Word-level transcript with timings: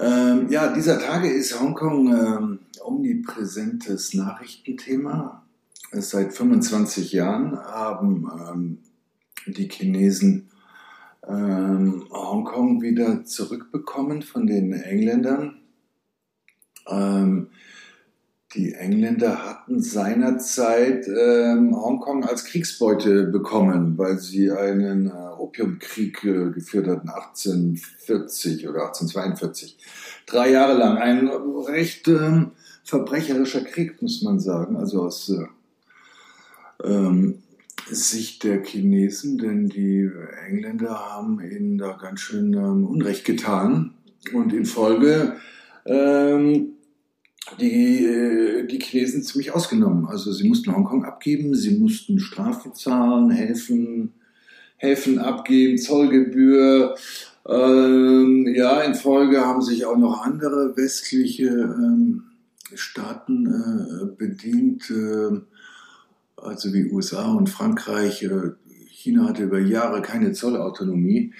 Ähm, 0.00 0.48
ja, 0.50 0.72
dieser 0.72 1.00
Tage 1.00 1.28
ist 1.28 1.58
Hongkong 1.58 2.12
ähm, 2.12 2.58
omnipräsentes 2.84 4.14
Nachrichtenthema. 4.14 5.44
Seit 5.90 6.34
25 6.34 7.12
Jahren 7.12 7.58
haben 7.58 8.30
ähm, 8.48 8.78
die 9.46 9.68
Chinesen 9.68 10.50
ähm, 11.26 12.04
Hongkong 12.10 12.80
wieder 12.80 13.24
zurückbekommen 13.24 14.22
von 14.22 14.46
den 14.46 14.72
Engländern. 14.72 15.62
Ähm, 16.86 17.48
die 18.54 18.72
Engländer 18.72 19.44
hatten 19.44 19.82
seinerzeit 19.82 21.06
ähm, 21.06 21.76
Hongkong 21.76 22.24
als 22.24 22.46
Kriegsbeute 22.46 23.24
bekommen, 23.24 23.98
weil 23.98 24.18
sie 24.18 24.50
einen 24.50 25.08
äh, 25.08 25.10
Opiumkrieg 25.38 26.24
äh, 26.24 26.50
geführt 26.50 26.86
hatten, 26.86 27.10
1840 27.10 28.66
oder 28.66 28.86
1842. 28.86 29.76
Drei 30.24 30.50
Jahre 30.50 30.78
lang. 30.78 30.96
Ein 30.96 31.28
recht 31.28 32.08
äh, 32.08 32.46
verbrecherischer 32.84 33.64
Krieg, 33.64 34.00
muss 34.00 34.22
man 34.22 34.40
sagen. 34.40 34.76
Also 34.76 35.02
aus 35.02 35.28
äh, 35.28 36.86
ähm, 36.88 37.42
Sicht 37.90 38.44
der 38.44 38.64
Chinesen, 38.64 39.36
denn 39.36 39.68
die 39.68 40.10
Engländer 40.46 40.98
haben 40.98 41.40
ihnen 41.40 41.76
da 41.76 41.98
ganz 42.00 42.20
schön 42.20 42.54
ähm, 42.54 42.86
Unrecht 42.86 43.26
getan. 43.26 43.92
Und 44.32 44.54
in 44.54 44.64
Folge 44.64 45.36
ähm, 45.84 46.77
die, 47.56 48.04
äh, 48.04 48.66
die 48.66 48.78
Chinesen 48.78 49.22
ziemlich 49.22 49.54
ausgenommen. 49.54 50.06
Also 50.06 50.32
sie 50.32 50.48
mussten 50.48 50.74
Hongkong 50.74 51.04
abgeben, 51.04 51.54
sie 51.54 51.78
mussten 51.78 52.20
Strafe 52.20 52.72
zahlen, 52.72 53.30
Häfen, 53.30 54.12
Häfen 54.76 55.18
abgeben, 55.18 55.78
Zollgebühr. 55.78 56.94
Ähm, 57.46 58.46
ja, 58.54 58.82
in 58.82 58.94
Folge 58.94 59.40
haben 59.40 59.62
sich 59.62 59.86
auch 59.86 59.96
noch 59.96 60.22
andere 60.22 60.76
westliche 60.76 61.46
ähm, 61.46 62.24
Staaten 62.74 63.46
äh, 63.46 64.04
bedient, 64.16 64.90
äh, 64.90 65.40
also 66.36 66.72
wie 66.74 66.90
USA 66.92 67.32
und 67.32 67.48
Frankreich. 67.48 68.22
Äh, 68.22 68.52
China 68.98 69.28
hatte 69.28 69.44
über 69.44 69.60
Jahre 69.60 70.02
keine 70.02 70.32
Zollautonomie. 70.32 71.32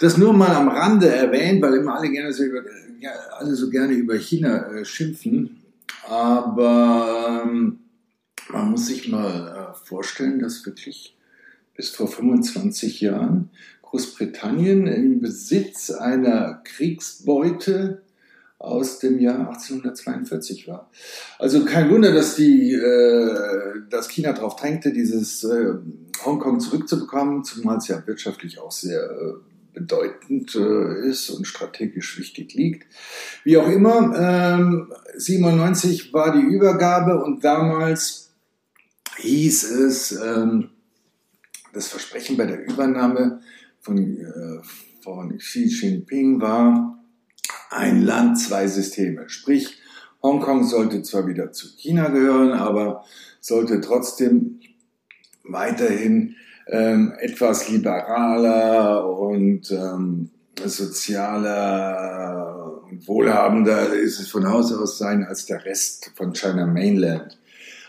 Das 0.00 0.16
nur 0.16 0.32
mal 0.32 0.50
am 0.50 0.68
Rande 0.68 1.08
erwähnt, 1.08 1.62
weil 1.62 1.74
immer 1.74 1.94
alle 1.94 2.10
gerne 2.10 2.32
so 2.32 2.42
über, 2.42 2.62
ja, 2.98 3.12
alle 3.38 3.54
so 3.54 3.70
gerne 3.70 3.92
über 3.92 4.16
China 4.16 4.68
äh, 4.72 4.84
schimpfen. 4.84 5.62
Aber 6.08 7.44
ähm, 7.44 7.78
man 8.50 8.70
muss 8.72 8.86
sich 8.86 9.08
mal 9.08 9.72
äh, 9.72 9.86
vorstellen, 9.86 10.40
dass 10.40 10.66
wirklich 10.66 11.16
bis 11.76 11.90
vor 11.90 12.08
25 12.08 13.00
Jahren 13.00 13.50
Großbritannien 13.82 14.88
im 14.88 15.20
Besitz 15.20 15.90
einer 15.90 16.62
Kriegsbeute 16.64 18.02
aus 18.64 18.98
dem 18.98 19.18
Jahr 19.18 19.48
1842 19.48 20.66
war. 20.68 20.90
Also 21.38 21.64
kein 21.64 21.90
Wunder, 21.90 22.12
dass 22.12 22.36
die, 22.36 22.72
äh, 22.72 23.82
dass 23.90 24.08
China 24.08 24.32
darauf 24.32 24.56
drängte, 24.56 24.92
dieses 24.92 25.44
äh, 25.44 25.74
Hongkong 26.24 26.60
zurückzubekommen, 26.60 27.44
zumal 27.44 27.78
es 27.78 27.88
ja 27.88 28.06
wirtschaftlich 28.06 28.58
auch 28.58 28.72
sehr 28.72 29.02
äh, 29.02 29.34
bedeutend 29.74 30.54
äh, 30.54 31.08
ist 31.08 31.30
und 31.30 31.46
strategisch 31.46 32.18
wichtig 32.18 32.54
liegt. 32.54 32.86
Wie 33.42 33.56
auch 33.58 33.68
immer, 33.68 34.14
ähm, 34.16 34.92
97 35.16 36.12
war 36.12 36.32
die 36.32 36.46
Übergabe 36.46 37.22
und 37.22 37.44
damals 37.44 38.32
hieß 39.18 39.70
es, 39.70 40.12
ähm, 40.12 40.70
das 41.72 41.88
Versprechen 41.88 42.36
bei 42.36 42.46
der 42.46 42.64
Übernahme 42.64 43.40
von, 43.80 43.98
äh, 43.98 44.60
von 45.02 45.36
Xi 45.38 45.64
Jinping 45.64 46.40
war 46.40 46.93
ein 47.74 48.02
Land, 48.02 48.38
zwei 48.38 48.66
Systeme. 48.66 49.28
Sprich, 49.28 49.78
Hongkong 50.22 50.64
sollte 50.64 51.02
zwar 51.02 51.26
wieder 51.26 51.52
zu 51.52 51.68
China 51.76 52.08
gehören, 52.08 52.52
aber 52.52 53.04
sollte 53.40 53.80
trotzdem 53.80 54.60
weiterhin 55.44 56.36
ähm, 56.68 57.12
etwas 57.18 57.68
liberaler 57.68 59.06
und 59.06 59.70
ähm, 59.70 60.30
sozialer 60.64 62.04
und 62.88 63.06
wohlhabender 63.06 63.92
ist 63.92 64.18
es 64.20 64.28
von 64.28 64.48
Haus 64.48 64.72
aus 64.72 64.96
sein 64.98 65.24
als 65.24 65.44
der 65.46 65.64
Rest 65.64 66.12
von 66.14 66.32
China 66.32 66.66
Mainland. 66.66 67.36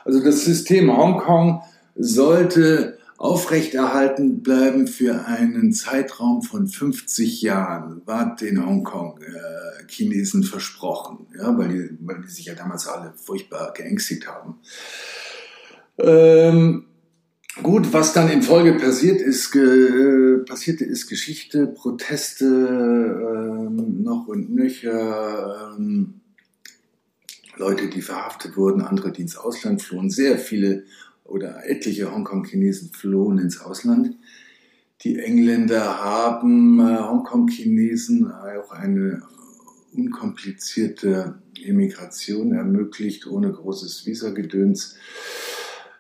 Also 0.04 0.24
das 0.24 0.44
System 0.44 0.96
Hongkong 0.96 1.62
sollte 1.96 2.95
aufrechterhalten 3.18 4.44
bleiben 4.44 4.88
für 4.88 5.26
einen 5.26 5.72
Zeitraum 5.72 6.42
von 6.42 6.68
50 6.68 7.42
Jahren, 7.42 8.02
war 8.06 8.36
den 8.36 8.66
Hongkong-Chinesen 8.66 10.44
äh, 10.44 10.46
versprochen, 10.46 11.28
ja, 11.38 11.58
weil, 11.58 11.70
die, 11.70 11.98
weil 12.02 12.22
die 12.22 12.30
sich 12.30 12.46
ja 12.46 12.56
damals 12.56 12.88
alle 12.88 13.14
furchtbar 13.16 13.74
geängstigt 13.74 14.28
haben. 14.28 14.56
Ähm, 15.98 16.86
Gut, 17.64 17.94
was 17.94 18.12
dann 18.12 18.30
in 18.30 18.42
Folge 18.42 18.74
passiert 18.74 19.22
ist, 19.22 19.56
äh, 19.56 20.40
passierte, 20.46 20.84
ist 20.84 21.08
Geschichte, 21.08 21.68
Proteste 21.68 22.46
ähm, 22.46 24.04
noch 24.04 24.28
und 24.28 24.54
nöcher, 24.54 25.74
ähm, 25.78 26.20
Leute, 27.56 27.88
die 27.88 28.02
verhaftet 28.02 28.58
wurden, 28.58 28.82
andere, 28.82 29.14
die 29.14 29.22
ins 29.22 29.38
Ausland 29.38 29.82
flohen, 29.82 30.10
sehr 30.10 30.38
viele 30.38 30.84
oder 31.26 31.68
etliche 31.70 32.12
Hongkong-Chinesen 32.14 32.92
flohen 32.94 33.40
ins 33.40 33.60
Ausland. 33.60 34.16
Die 35.02 35.20
Engländer 35.20 36.04
haben 36.04 36.80
äh, 36.80 37.00
Hongkong-Chinesen 37.00 38.32
auch 38.32 38.72
eine 38.72 39.22
unkomplizierte 39.94 41.36
Immigration 41.64 42.54
ermöglicht, 42.54 43.28
ohne 43.28 43.52
großes 43.52 44.06
Visagedöns. 44.06 44.96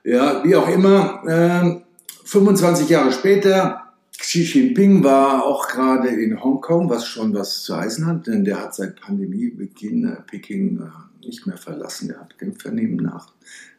Ja, 0.03 0.43
wie 0.43 0.55
auch 0.55 0.69
immer, 0.69 1.23
äh, 1.27 1.81
25 2.25 2.89
Jahre 2.89 3.11
später, 3.11 3.81
Xi 4.17 4.43
Jinping 4.43 5.03
war 5.03 5.43
auch 5.43 5.67
gerade 5.67 6.09
in 6.09 6.41
Hongkong, 6.41 6.89
was 6.89 7.05
schon 7.05 7.33
was 7.33 7.63
zu 7.63 7.75
heißen 7.75 8.05
hat, 8.05 8.27
denn 8.27 8.45
der 8.45 8.61
hat 8.61 8.75
seit 8.75 8.99
Pandemiebeginn 9.01 10.05
äh, 10.05 10.21
Peking 10.21 10.81
äh, 10.81 11.25
nicht 11.25 11.45
mehr 11.45 11.57
verlassen. 11.57 12.11
Er 12.11 12.21
hat 12.21 12.35
dem 12.39 12.53
Vernehmen 12.53 12.97
nach. 12.97 13.33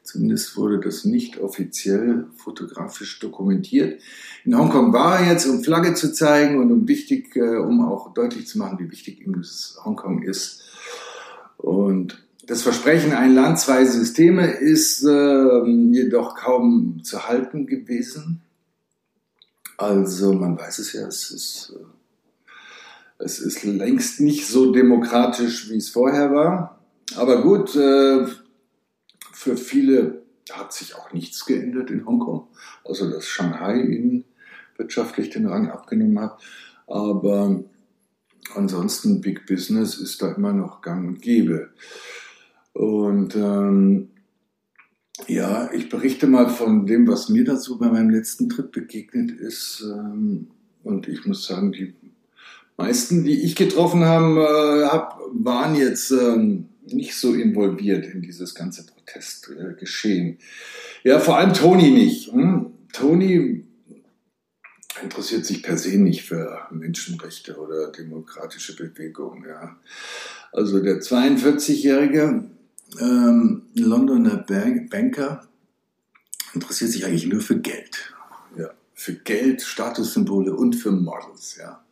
Zumindest 0.06 0.56
wurde 0.56 0.78
das 0.78 1.04
nicht 1.04 1.38
offiziell 1.38 2.26
fotografisch 2.36 3.18
dokumentiert. 3.18 4.00
In 4.44 4.56
Hongkong 4.56 4.92
war 4.92 5.18
er 5.18 5.32
jetzt, 5.32 5.46
um 5.46 5.64
Flagge 5.64 5.94
zu 5.94 6.12
zeigen 6.12 6.60
und 6.60 6.70
um 6.70 6.86
wichtig, 6.86 7.34
äh, 7.34 7.56
um 7.56 7.84
auch 7.84 8.14
deutlich 8.14 8.46
zu 8.46 8.58
machen, 8.58 8.78
wie 8.78 8.88
wichtig 8.88 9.26
ihm 9.26 9.34
das 9.36 9.76
Hongkong 9.84 10.22
ist. 10.22 10.62
Und 11.56 12.24
das 12.46 12.62
Versprechen, 12.62 13.14
ein 13.14 13.34
Land, 13.34 13.58
zwei 13.58 13.84
Systeme, 13.84 14.46
ist 14.46 15.02
äh, 15.02 15.64
jedoch 15.90 16.36
kaum 16.36 17.00
zu 17.02 17.26
halten 17.26 17.66
gewesen. 17.66 18.42
Also 19.76 20.34
man 20.34 20.56
weiß 20.56 20.78
es 20.78 20.92
ja, 20.92 21.08
es 21.08 21.32
ist, 21.32 21.74
äh, 21.76 23.24
es 23.24 23.40
ist 23.40 23.64
längst 23.64 24.20
nicht 24.20 24.46
so 24.46 24.70
demokratisch, 24.70 25.68
wie 25.68 25.78
es 25.78 25.88
vorher 25.88 26.32
war. 26.32 26.78
Aber 27.16 27.42
gut, 27.42 27.74
äh, 27.74 28.26
für 29.46 29.56
viele 29.56 30.22
hat 30.50 30.72
sich 30.72 30.96
auch 30.96 31.12
nichts 31.12 31.46
geändert 31.46 31.88
in 31.92 32.04
Hongkong, 32.04 32.48
also 32.84 33.08
dass 33.08 33.26
Shanghai 33.26 33.80
ihnen 33.80 34.24
wirtschaftlich 34.76 35.30
den 35.30 35.46
Rang 35.46 35.70
abgenommen 35.70 36.18
hat. 36.18 36.42
Aber 36.88 37.62
ansonsten 38.56 39.20
Big 39.20 39.46
Business 39.46 39.98
ist 39.98 40.20
da 40.20 40.32
immer 40.32 40.52
noch 40.52 40.82
gang 40.82 41.06
und 41.06 41.22
gäbe. 41.22 41.70
Und 42.72 43.36
ähm, 43.36 44.08
ja, 45.28 45.72
ich 45.72 45.88
berichte 45.88 46.26
mal 46.26 46.48
von 46.48 46.86
dem, 46.86 47.06
was 47.06 47.28
mir 47.28 47.44
dazu 47.44 47.78
bei 47.78 47.86
meinem 47.88 48.10
letzten 48.10 48.48
Trip 48.48 48.72
begegnet 48.72 49.30
ist. 49.30 49.84
Ähm, 49.86 50.48
und 50.82 51.06
ich 51.06 51.24
muss 51.24 51.46
sagen, 51.46 51.70
die 51.70 51.94
meisten, 52.76 53.22
die 53.22 53.42
ich 53.44 53.54
getroffen 53.54 54.04
haben, 54.04 54.38
äh, 54.38 54.86
hab, 54.86 55.20
waren 55.32 55.76
jetzt 55.76 56.10
ähm, 56.10 56.68
nicht 56.86 57.14
so 57.14 57.34
involviert 57.34 58.06
in 58.06 58.22
dieses 58.22 58.54
ganze 58.54 58.86
Protestgeschehen. 58.86 60.38
Ja, 61.02 61.18
vor 61.18 61.38
allem 61.38 61.52
Toni 61.52 61.90
nicht. 61.90 62.32
Hm? 62.32 62.72
Toni 62.92 63.64
interessiert 65.02 65.44
sich 65.44 65.62
per 65.62 65.76
se 65.76 65.98
nicht 65.98 66.22
für 66.22 66.66
Menschenrechte 66.70 67.58
oder 67.58 67.92
demokratische 67.92 68.74
Bewegungen. 68.76 69.44
Ja. 69.46 69.76
Also 70.52 70.80
der 70.80 71.00
42-jährige 71.00 72.50
ähm, 73.00 73.62
Londoner 73.74 74.36
Banker 74.36 75.46
interessiert 76.54 76.90
sich 76.90 77.04
eigentlich 77.04 77.26
nur 77.26 77.40
für 77.40 77.58
Geld. 77.60 78.14
Ja. 78.56 78.70
Für 78.94 79.14
Geld, 79.14 79.62
Statussymbole 79.62 80.54
und 80.54 80.74
für 80.74 80.92
Models. 80.92 81.56
Ja. 81.58 81.84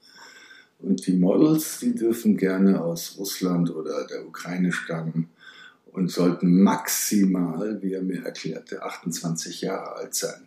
Und 0.85 1.07
die 1.07 1.17
Models, 1.17 1.79
die 1.79 1.95
dürfen 1.95 2.37
gerne 2.37 2.83
aus 2.83 3.17
Russland 3.19 3.75
oder 3.75 4.07
der 4.07 4.27
Ukraine 4.27 4.71
stammen 4.71 5.31
und 5.87 6.11
sollten 6.11 6.63
maximal, 6.63 7.81
wie 7.81 7.95
er 7.95 8.03
mir 8.03 8.23
erklärte, 8.25 8.83
28 8.83 9.63
Jahre 9.63 9.97
alt 9.97 10.15
sein. 10.15 10.43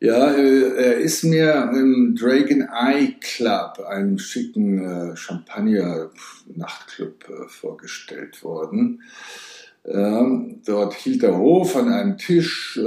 Ja, 0.00 0.32
äh, 0.32 0.76
er 0.76 0.98
ist 0.98 1.24
mir 1.24 1.70
im 1.72 2.14
Dragon 2.14 2.68
Eye 2.70 3.16
Club, 3.20 3.80
einem 3.88 4.18
schicken 4.18 4.84
äh, 4.84 5.16
Champagner-Nachtclub, 5.16 7.24
äh, 7.28 7.48
vorgestellt 7.48 8.44
worden. 8.44 9.00
Ähm, 9.86 10.60
dort 10.66 10.92
hielt 10.92 11.22
er 11.22 11.38
Hof 11.38 11.76
an 11.76 11.90
einem 11.90 12.18
Tisch 12.18 12.78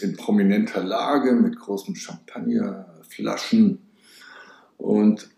in 0.00 0.16
prominenter 0.16 0.82
Lage 0.82 1.32
mit 1.32 1.58
großen 1.58 1.94
Champagnerflaschen 1.96 3.78
und 4.76 5.33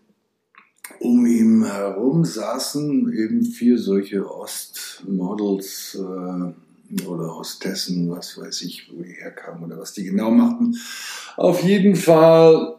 um 0.99 1.25
ihn 1.25 1.65
herum 1.65 2.25
saßen 2.25 3.13
eben 3.13 3.43
vier 3.43 3.77
solche 3.77 4.29
Ostmodels 4.29 5.97
äh, 5.99 7.05
oder 7.05 7.35
Hostessen, 7.35 8.09
was 8.09 8.37
weiß 8.37 8.61
ich, 8.61 8.89
wo 8.91 9.01
die 9.01 9.13
herkamen 9.13 9.65
oder 9.65 9.79
was 9.79 9.93
die 9.93 10.03
genau 10.03 10.31
machten. 10.31 10.75
Auf 11.35 11.61
jeden 11.63 11.95
Fall, 11.95 12.75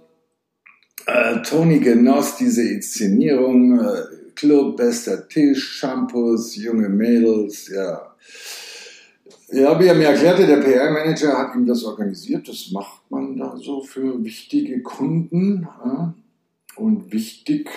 äh, 1.07 1.43
Tony 1.43 1.79
genoss 1.79 2.37
diese 2.37 2.69
Inszenierung, 2.69 3.79
äh, 3.81 4.03
Club, 4.35 4.77
bester 4.77 5.29
Tisch, 5.29 5.79
Shampoos, 5.79 6.57
junge 6.57 6.89
Mädels, 6.89 7.69
ja. 7.69 8.15
Ja, 9.51 9.81
wie 9.81 9.87
er 9.87 9.95
mir 9.95 10.09
erklärte, 10.09 10.47
der 10.47 10.59
PR-Manager 10.59 11.39
hat 11.39 11.55
ihm 11.55 11.67
das 11.67 11.83
organisiert. 11.83 12.47
Das 12.49 12.71
macht 12.71 13.11
man 13.11 13.37
da 13.37 13.57
so 13.57 13.83
für 13.83 14.23
wichtige 14.23 14.83
Kunden. 14.83 15.67
Ja. 15.85 16.15
Und 16.77 17.11
wichtig 17.13 17.71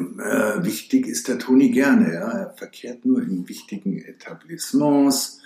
äh, 0.00 0.64
wichtig 0.64 1.06
ist 1.06 1.28
der 1.28 1.38
Toni 1.38 1.70
gerne. 1.70 2.14
Ja. 2.14 2.30
Er 2.30 2.54
verkehrt 2.56 3.04
nur 3.04 3.22
in 3.22 3.48
wichtigen 3.48 3.98
Etablissements. 3.98 5.40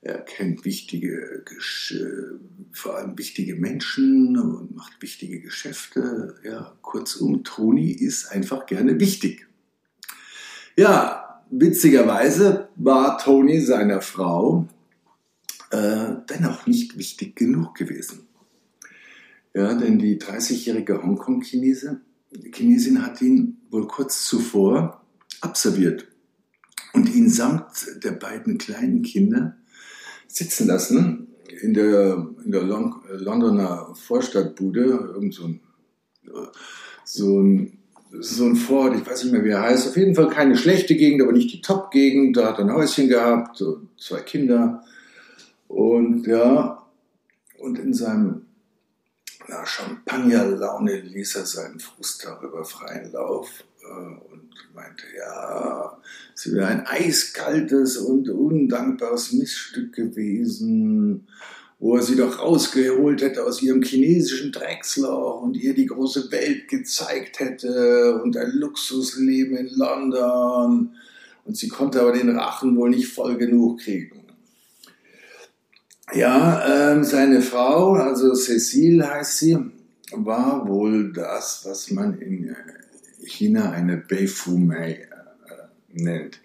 Er 0.00 0.18
kennt 0.18 0.64
wichtige, 0.64 1.44
vor 2.72 2.96
allem 2.96 3.16
wichtige 3.16 3.54
Menschen 3.54 4.36
und 4.36 4.74
macht 4.74 5.00
wichtige 5.00 5.40
Geschäfte. 5.40 6.34
Ja, 6.42 6.76
kurzum, 6.82 7.44
Toni 7.44 7.92
ist 7.92 8.26
einfach 8.26 8.66
gerne 8.66 8.98
wichtig. 8.98 9.46
Ja, 10.76 11.44
witzigerweise 11.50 12.68
war 12.74 13.18
Toni 13.18 13.60
seiner 13.60 14.00
Frau 14.00 14.66
äh, 15.70 16.16
dennoch 16.28 16.66
nicht 16.66 16.98
wichtig 16.98 17.36
genug 17.36 17.76
gewesen. 17.76 18.26
Ja, 19.54 19.74
denn 19.74 19.98
die 19.98 20.18
30-jährige 20.18 21.02
Hongkong-Chinese 21.02 22.00
Chinesin 22.52 23.02
hat 23.02 23.20
ihn 23.20 23.58
wohl 23.70 23.86
kurz 23.86 24.26
zuvor 24.26 25.02
abserviert 25.40 26.06
und 26.92 27.14
ihn 27.14 27.28
samt 27.28 27.64
der 28.02 28.12
beiden 28.12 28.58
kleinen 28.58 29.02
Kinder 29.02 29.56
sitzen 30.26 30.66
lassen 30.66 31.28
in 31.60 31.74
der, 31.74 32.26
in 32.44 32.52
der 32.52 32.62
Long, 32.62 33.02
Londoner 33.10 33.94
Vorstadtbude, 33.94 35.12
irgend 35.14 35.34
so 35.34 35.44
ein, 35.44 35.60
so 37.04 37.40
ein 37.40 37.78
so 38.20 38.44
ein 38.44 38.56
Fort, 38.56 38.94
ich 38.94 39.06
weiß 39.06 39.24
nicht 39.24 39.32
mehr, 39.32 39.44
wie 39.44 39.50
er 39.50 39.62
heißt. 39.62 39.88
Auf 39.88 39.96
jeden 39.96 40.14
Fall 40.14 40.28
keine 40.28 40.56
schlechte 40.56 40.94
Gegend, 40.94 41.22
aber 41.22 41.32
nicht 41.32 41.52
die 41.52 41.62
Top-Gegend. 41.62 42.36
Da 42.36 42.48
hat 42.48 42.58
er 42.58 42.66
ein 42.66 42.74
Häuschen 42.74 43.08
gehabt, 43.08 43.56
so 43.56 43.80
zwei 43.98 44.20
Kinder. 44.20 44.84
Und 45.68 46.26
ja, 46.26 46.86
und 47.58 47.78
in 47.78 47.94
seinem 47.94 48.42
na, 49.48 49.66
Champagnerlaune 49.66 51.00
ließ 51.00 51.36
er 51.36 51.46
seinen 51.46 51.80
Frust 51.80 52.24
darüber 52.24 52.64
freien 52.64 53.12
Lauf 53.12 53.48
äh, 53.82 53.86
und 54.32 54.50
meinte, 54.74 55.04
ja, 55.18 55.98
es 56.34 56.52
wäre 56.52 56.66
ein 56.66 56.86
eiskaltes 56.86 57.96
und 57.96 58.28
undankbares 58.28 59.32
Missstück 59.32 59.92
gewesen, 59.92 61.26
wo 61.78 61.96
er 61.96 62.02
sie 62.02 62.16
doch 62.16 62.38
rausgeholt 62.38 63.22
hätte 63.22 63.44
aus 63.44 63.60
ihrem 63.60 63.82
chinesischen 63.82 64.52
Drecksloch 64.52 65.42
und 65.42 65.56
ihr 65.56 65.74
die 65.74 65.86
große 65.86 66.30
Welt 66.30 66.68
gezeigt 66.68 67.40
hätte 67.40 68.22
und 68.22 68.36
ein 68.36 68.52
Luxusleben 68.52 69.56
in 69.56 69.68
London. 69.74 70.94
Und 71.44 71.56
sie 71.56 71.68
konnte 71.68 72.00
aber 72.00 72.12
den 72.12 72.38
Rachen 72.38 72.76
wohl 72.76 72.90
nicht 72.90 73.08
voll 73.08 73.36
genug 73.36 73.80
kriegen. 73.80 74.21
Ja, 76.14 76.92
ähm, 76.92 77.04
seine 77.04 77.40
Frau, 77.40 77.94
also 77.94 78.34
Cecile 78.34 79.08
heißt 79.08 79.38
sie, 79.38 79.58
war 80.12 80.68
wohl 80.68 81.10
das, 81.10 81.62
was 81.64 81.90
man 81.90 82.18
in 82.18 82.48
äh, 82.48 82.54
China 83.24 83.70
eine 83.70 83.96
Beifumei 83.96 85.08
äh, 85.08 85.98
nennt. 86.02 86.38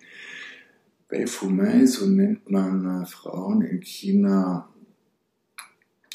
Beifumei, 1.10 1.86
so 1.86 2.06
nennt 2.06 2.50
man 2.50 3.04
äh, 3.04 3.06
Frauen 3.08 3.62
in 3.62 3.82
China, 3.82 4.70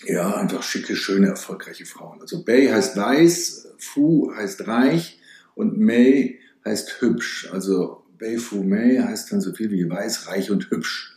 ja, 0.06 0.34
einfach 0.34 0.62
schicke, 0.62 0.96
schöne, 0.96 1.28
erfolgreiche 1.28 1.84
Frauen. 1.84 2.22
Also 2.22 2.42
Bei 2.44 2.72
heißt 2.72 2.96
weiß, 2.96 3.74
Fu 3.76 4.32
heißt 4.34 4.66
reich 4.66 5.20
und 5.54 5.78
Mei 5.78 6.38
heißt 6.64 7.02
hübsch. 7.02 7.50
Also 7.52 8.02
Bei 8.18 8.38
Fu 8.38 8.62
Mei 8.62 8.98
heißt 8.98 9.30
dann 9.30 9.42
so 9.42 9.52
viel 9.52 9.70
wie 9.70 9.88
weiß, 9.88 10.28
reich 10.28 10.50
und 10.50 10.70
hübsch. 10.70 11.11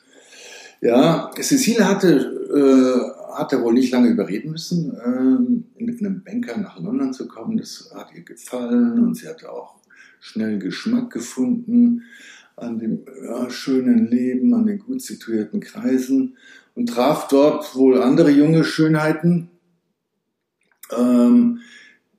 Ja, 0.81 1.31
Cecile 1.39 1.87
hatte, 1.87 2.07
äh, 2.53 3.33
hatte 3.33 3.61
wohl 3.61 3.73
nicht 3.73 3.91
lange 3.91 4.09
überreden 4.09 4.51
müssen, 4.51 4.95
äh, 4.95 5.83
mit 5.83 5.99
einem 5.99 6.23
Banker 6.23 6.57
nach 6.57 6.79
London 6.79 7.13
zu 7.13 7.27
kommen. 7.27 7.57
Das 7.57 7.91
hat 7.95 8.13
ihr 8.13 8.23
gefallen 8.23 8.99
und 8.99 9.15
sie 9.15 9.27
hatte 9.27 9.51
auch 9.51 9.75
schnell 10.19 10.59
Geschmack 10.59 11.11
gefunden 11.11 12.03
an 12.55 12.79
dem 12.79 13.05
ja, 13.23 13.49
schönen 13.49 14.07
Leben, 14.07 14.53
an 14.53 14.65
den 14.65 14.79
gut 14.79 15.01
situierten 15.01 15.59
Kreisen 15.59 16.37
und 16.73 16.87
traf 16.87 17.27
dort 17.27 17.75
wohl 17.75 18.01
andere 18.01 18.31
junge 18.31 18.63
Schönheiten, 18.63 19.49
ähm, 20.95 21.59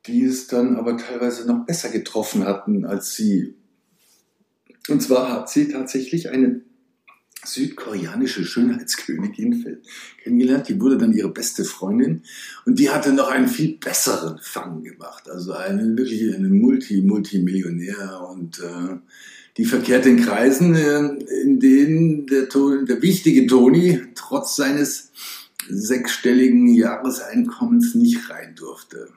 die 0.06 0.24
es 0.24 0.46
dann 0.46 0.76
aber 0.76 0.96
teilweise 0.96 1.46
noch 1.46 1.64
besser 1.66 1.88
getroffen 1.88 2.44
hatten 2.44 2.84
als 2.84 3.14
sie. 3.14 3.54
Und 4.88 5.02
zwar 5.02 5.32
hat 5.32 5.50
sie 5.50 5.68
tatsächlich 5.68 6.28
eine 6.28 6.62
südkoreanische 7.44 8.44
Schönheitskönigin 8.44 9.82
kennengelernt. 10.22 10.68
Die 10.68 10.80
wurde 10.80 10.98
dann 10.98 11.12
ihre 11.12 11.32
beste 11.32 11.64
Freundin 11.64 12.22
und 12.64 12.78
die 12.78 12.90
hatte 12.90 13.12
noch 13.12 13.28
einen 13.28 13.48
viel 13.48 13.76
besseren 13.76 14.38
Fang 14.40 14.82
gemacht. 14.82 15.30
Also 15.30 15.52
einen 15.52 15.96
wirklich 15.96 16.34
einen 16.34 16.58
Multi, 16.58 17.02
Multimillionär 17.02 18.26
und 18.30 18.60
äh, 18.60 18.96
die 19.56 19.64
verkehrt 19.64 20.06
in 20.06 20.20
Kreisen, 20.20 20.74
äh, 20.74 20.98
in 21.42 21.60
denen 21.60 22.26
der, 22.26 22.44
der 22.44 23.02
wichtige 23.02 23.46
Toni 23.46 24.02
trotz 24.14 24.56
seines 24.56 25.10
sechsstelligen 25.68 26.68
Jahreseinkommens 26.68 27.94
nicht 27.94 28.30
rein 28.30 28.54
durfte. 28.54 29.08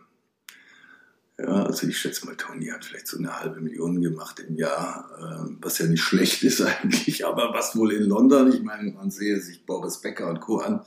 Ja, 1.41 1.63
also 1.63 1.87
ich 1.87 1.97
schätze 1.97 2.25
mal, 2.25 2.35
Tony 2.35 2.65
hat 2.67 2.83
vielleicht 2.83 3.07
so 3.07 3.17
eine 3.17 3.39
halbe 3.39 3.61
Million 3.61 4.01
gemacht 4.01 4.41
im 4.45 4.55
Jahr, 4.55 5.09
äh, 5.17 5.49
was 5.61 5.77
ja 5.77 5.85
nicht 5.85 6.01
schlecht 6.03 6.43
ist 6.43 6.61
eigentlich, 6.61 7.25
aber 7.25 7.53
was 7.53 7.77
wohl 7.77 7.93
in 7.93 8.03
London, 8.03 8.51
ich 8.51 8.61
meine, 8.61 8.91
man 8.91 9.09
sehe 9.09 9.39
sich 9.39 9.65
Boris 9.65 9.99
Becker 9.99 10.29
und 10.29 10.41
Co. 10.41 10.57
an, 10.57 10.81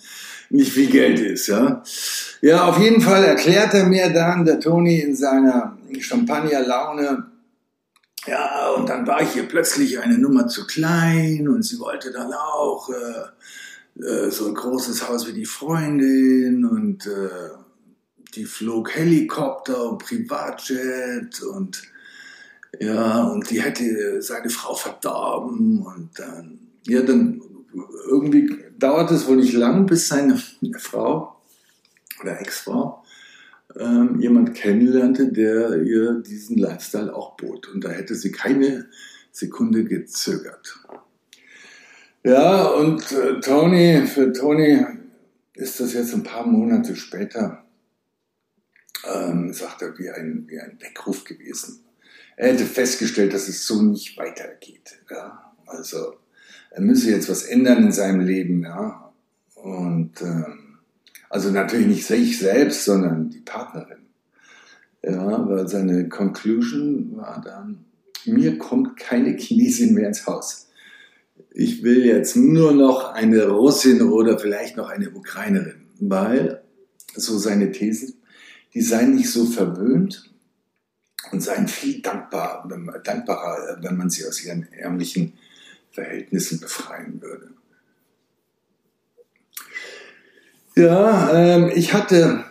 nicht 0.50 0.72
viel 0.72 0.90
Geld 0.90 1.20
ist, 1.20 1.46
ja. 1.46 1.82
Ja, 2.42 2.66
auf 2.66 2.78
jeden 2.78 3.00
Fall 3.00 3.24
erklärt 3.24 3.72
er 3.72 3.86
mir 3.86 4.12
dann, 4.12 4.44
der 4.44 4.60
Tony 4.60 5.00
in 5.00 5.16
seiner 5.16 5.78
Champagnerlaune, 5.98 7.32
ja, 8.26 8.70
und 8.76 8.88
dann 8.88 9.06
war 9.06 9.22
ich 9.22 9.30
hier 9.30 9.48
plötzlich 9.48 9.98
eine 10.00 10.18
Nummer 10.18 10.46
zu 10.48 10.66
klein 10.66 11.48
und 11.48 11.62
sie 11.62 11.80
wollte 11.80 12.12
dann 12.12 12.32
auch 12.32 12.90
äh, 12.90 14.02
äh, 14.04 14.30
so 14.30 14.48
ein 14.48 14.54
großes 14.54 15.08
Haus 15.08 15.26
wie 15.26 15.32
die 15.32 15.44
Freundin 15.44 16.64
und 16.64 17.06
äh, 17.06 17.61
die 18.34 18.44
flog 18.44 18.94
Helikopter 18.94 19.90
und 19.90 19.98
Privatjet 19.98 21.42
und 21.42 21.82
ja, 22.80 23.24
und 23.24 23.50
die 23.50 23.62
hätte 23.62 24.22
seine 24.22 24.48
Frau 24.48 24.74
verdorben 24.74 25.82
und 25.82 26.10
dann, 26.18 26.58
ja, 26.86 27.02
dann 27.02 27.42
irgendwie 28.08 28.50
dauert 28.78 29.10
es 29.10 29.26
wohl 29.26 29.36
nicht 29.36 29.52
lang, 29.52 29.86
bis 29.86 30.08
seine 30.08 30.40
Frau 30.78 31.36
oder 32.20 32.40
Ex-Frau 32.40 33.02
ähm, 33.78 34.20
jemand 34.20 34.54
kennenlernte, 34.54 35.32
der 35.32 35.82
ihr 35.82 36.14
diesen 36.20 36.58
Lifestyle 36.58 37.14
auch 37.14 37.36
bot. 37.36 37.68
Und 37.68 37.84
da 37.84 37.90
hätte 37.90 38.14
sie 38.14 38.32
keine 38.32 38.86
Sekunde 39.30 39.84
gezögert. 39.84 40.78
Ja, 42.24 42.66
und 42.66 43.10
äh, 43.12 43.40
Tony, 43.40 44.06
für 44.06 44.32
Tony 44.32 44.84
ist 45.54 45.80
das 45.80 45.94
jetzt 45.94 46.14
ein 46.14 46.22
paar 46.22 46.46
Monate 46.46 46.96
später 46.96 47.61
ähm, 49.04 49.52
sagt 49.52 49.82
er, 49.82 49.98
wie 49.98 50.10
ein, 50.10 50.44
wie 50.48 50.60
ein 50.60 50.78
Weckruf 50.80 51.24
gewesen. 51.24 51.80
Er 52.36 52.52
hätte 52.52 52.64
festgestellt, 52.64 53.34
dass 53.34 53.48
es 53.48 53.66
so 53.66 53.82
nicht 53.82 54.16
weitergeht. 54.16 54.98
Ja? 55.10 55.52
Also 55.66 56.14
er 56.70 56.80
müsse 56.80 57.10
jetzt 57.10 57.28
was 57.28 57.44
ändern 57.44 57.84
in 57.84 57.92
seinem 57.92 58.20
Leben. 58.20 58.62
Ja? 58.62 59.12
Und 59.54 60.20
ähm, 60.22 60.78
also 61.28 61.50
natürlich 61.50 61.86
nicht 61.86 62.06
sich 62.06 62.38
selbst, 62.38 62.84
sondern 62.84 63.30
die 63.30 63.40
Partnerin. 63.40 63.98
Ja, 65.02 65.48
weil 65.48 65.66
seine 65.66 66.08
Conclusion 66.08 67.16
war 67.16 67.42
dann, 67.44 67.84
mir 68.24 68.56
kommt 68.58 68.96
keine 68.96 69.36
Chinesin 69.36 69.94
mehr 69.94 70.06
ins 70.06 70.26
Haus. 70.26 70.68
Ich 71.50 71.82
will 71.82 72.04
jetzt 72.04 72.36
nur 72.36 72.72
noch 72.72 73.12
eine 73.12 73.48
Russin 73.48 74.02
oder 74.02 74.38
vielleicht 74.38 74.76
noch 74.76 74.88
eine 74.88 75.10
Ukrainerin, 75.10 75.86
weil, 75.98 76.62
so 77.14 77.36
seine 77.38 77.72
These, 77.72 78.14
die 78.74 78.82
seien 78.82 79.14
nicht 79.14 79.30
so 79.30 79.46
verwöhnt 79.46 80.30
und 81.30 81.40
seien 81.40 81.68
viel 81.68 82.00
dankbar, 82.02 82.68
dankbarer, 83.04 83.78
wenn 83.82 83.96
man 83.96 84.10
sie 84.10 84.26
aus 84.26 84.44
ihren 84.44 84.70
ärmlichen 84.72 85.34
Verhältnissen 85.90 86.60
befreien 86.60 87.20
würde. 87.20 87.50
Ja, 90.74 91.32
ähm, 91.34 91.70
ich 91.74 91.92
hatte 91.92 92.44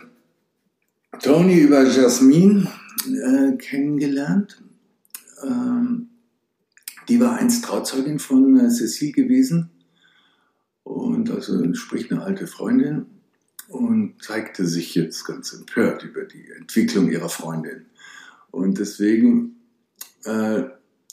Tony 1.20 1.58
über 1.58 1.82
Jasmine 1.82 2.68
äh, 3.06 3.56
kennengelernt. 3.56 4.62
Ähm, 5.42 6.08
die 7.08 7.20
war 7.20 7.36
einst 7.36 7.64
Trauzeugin 7.64 8.20
von 8.20 8.60
äh, 8.60 8.70
Cecile 8.70 9.12
gewesen 9.12 9.70
und 10.84 11.30
also 11.30 11.74
sprich 11.74 12.12
eine 12.12 12.22
alte 12.22 12.46
Freundin 12.46 13.06
und 13.72 14.22
zeigte 14.22 14.66
sich 14.66 14.94
jetzt 14.94 15.24
ganz 15.24 15.52
empört 15.52 16.04
über 16.04 16.24
die 16.24 16.50
Entwicklung 16.50 17.10
ihrer 17.10 17.30
Freundin. 17.30 17.86
Und 18.50 18.78
deswegen 18.78 19.56
äh, 20.24 20.64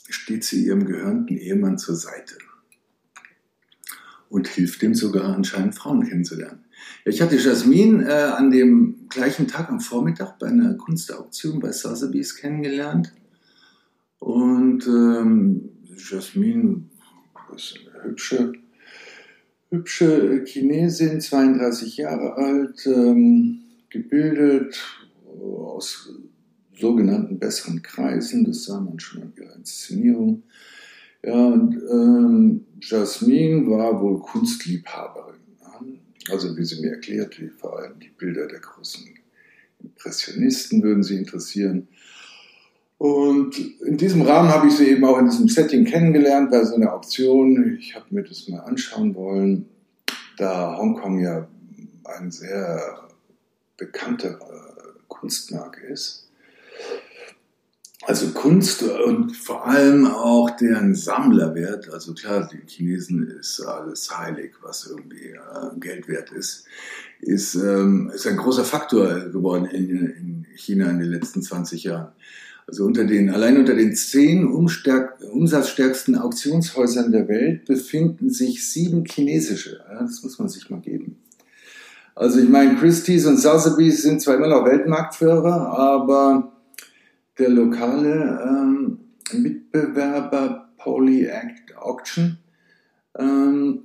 steht 0.08 0.44
sie 0.44 0.66
ihrem 0.66 0.84
gehörnten 0.84 1.38
Ehemann 1.38 1.78
zur 1.78 1.96
Seite 1.96 2.36
und 4.28 4.46
hilft 4.46 4.82
ihm 4.82 4.94
sogar 4.94 5.34
anscheinend 5.34 5.74
Frauen 5.74 6.06
kennenzulernen. 6.06 6.64
Ich 7.04 7.22
hatte 7.22 7.36
Jasmin 7.36 8.02
äh, 8.02 8.12
an 8.12 8.50
dem 8.50 9.08
gleichen 9.08 9.48
Tag 9.48 9.70
am 9.70 9.80
Vormittag 9.80 10.38
bei 10.38 10.48
einer 10.48 10.74
Kunstauktion 10.74 11.60
bei 11.60 11.72
Sotheby's 11.72 12.36
kennengelernt. 12.36 13.12
Und 14.18 14.86
ähm, 14.86 15.70
Jasmin 15.96 16.90
ist 17.54 17.78
eine 17.78 18.04
hübsche, 18.04 18.52
hübsche 19.70 20.44
Chinesin, 20.44 21.20
32 21.20 21.96
Jahre 21.96 22.36
alt, 22.36 22.86
ähm, 22.86 23.60
gebildet, 23.88 24.78
aus 25.40 26.12
sogenannten 26.76 27.38
besseren 27.38 27.82
Kreisen, 27.82 28.44
das 28.44 28.64
sah 28.64 28.80
man 28.80 28.98
schon 28.98 29.22
an 29.22 29.32
ihrer 29.36 29.54
Inszenierung. 29.56 30.42
Ja, 31.24 31.34
und 31.34 31.74
ähm, 31.90 32.66
Jasmin 32.80 33.68
war 33.70 34.00
wohl 34.00 34.20
Kunstliebhaberin. 34.20 35.40
Also 36.30 36.56
wie 36.56 36.64
sie 36.64 36.80
mir 36.80 36.92
erklärt, 36.92 37.40
wie 37.40 37.48
vor 37.48 37.78
allem 37.78 37.98
die 37.98 38.10
Bilder 38.10 38.46
der 38.46 38.60
großen 38.60 39.02
Impressionisten 39.82 40.82
würden 40.82 41.02
sie 41.02 41.16
interessieren. 41.16 41.88
Und 43.00 43.58
in 43.80 43.96
diesem 43.96 44.20
Rahmen 44.22 44.50
habe 44.50 44.68
ich 44.68 44.74
sie 44.74 44.88
eben 44.88 45.04
auch 45.06 45.18
in 45.18 45.24
diesem 45.24 45.48
Setting 45.48 45.86
kennengelernt, 45.86 46.50
bei 46.50 46.62
so 46.64 46.74
einer 46.74 46.92
Auktion. 46.92 47.78
Ich 47.78 47.94
habe 47.94 48.04
mir 48.10 48.24
das 48.24 48.46
mal 48.48 48.60
anschauen 48.60 49.14
wollen, 49.14 49.70
da 50.36 50.76
Hongkong 50.76 51.18
ja 51.18 51.48
ein 52.04 52.30
sehr 52.30 53.08
bekannter 53.78 54.38
Kunstmarkt 55.08 55.82
ist 55.84 56.30
also 58.06 58.28
Kunst 58.30 58.82
und 58.82 59.36
vor 59.36 59.66
allem 59.66 60.06
auch 60.06 60.50
deren 60.50 60.94
Sammlerwert, 60.94 61.90
also 61.90 62.14
klar, 62.14 62.48
den 62.48 62.66
Chinesen 62.66 63.28
ist 63.38 63.60
alles 63.60 64.16
heilig, 64.16 64.54
was 64.62 64.86
irgendwie 64.86 65.32
äh, 65.32 65.78
Geld 65.78 66.08
wert 66.08 66.32
ist, 66.32 66.64
ist, 67.20 67.54
ähm, 67.54 68.10
ist 68.14 68.26
ein 68.26 68.38
großer 68.38 68.64
Faktor 68.64 69.20
geworden 69.30 69.66
in, 69.66 70.06
in 70.08 70.46
China 70.56 70.90
in 70.90 70.98
den 70.98 71.10
letzten 71.10 71.42
20 71.42 71.84
Jahren. 71.84 72.12
Also 72.70 72.84
unter 72.84 73.02
den, 73.02 73.30
allein 73.30 73.56
unter 73.56 73.74
den 73.74 73.96
zehn 73.96 74.46
umsatzstärksten 74.46 76.14
Auktionshäusern 76.14 77.10
der 77.10 77.26
Welt 77.26 77.64
befinden 77.64 78.30
sich 78.30 78.70
sieben 78.70 79.04
chinesische. 79.04 79.80
Das 79.88 80.22
muss 80.22 80.38
man 80.38 80.48
sich 80.48 80.70
mal 80.70 80.78
geben. 80.78 81.16
Also 82.14 82.38
ich 82.38 82.48
meine, 82.48 82.76
Christie's 82.76 83.26
und 83.26 83.38
Sotheby's 83.38 84.02
sind 84.02 84.22
zwar 84.22 84.36
immer 84.36 84.46
noch 84.46 84.64
Weltmarktführer, 84.64 85.76
aber 85.76 86.52
der 87.40 87.48
lokale 87.48 88.40
ähm, 88.46 89.00
Mitbewerber 89.32 90.68
Poly 90.78 91.24
Act 91.24 91.76
Auction 91.76 92.38
ähm, 93.18 93.82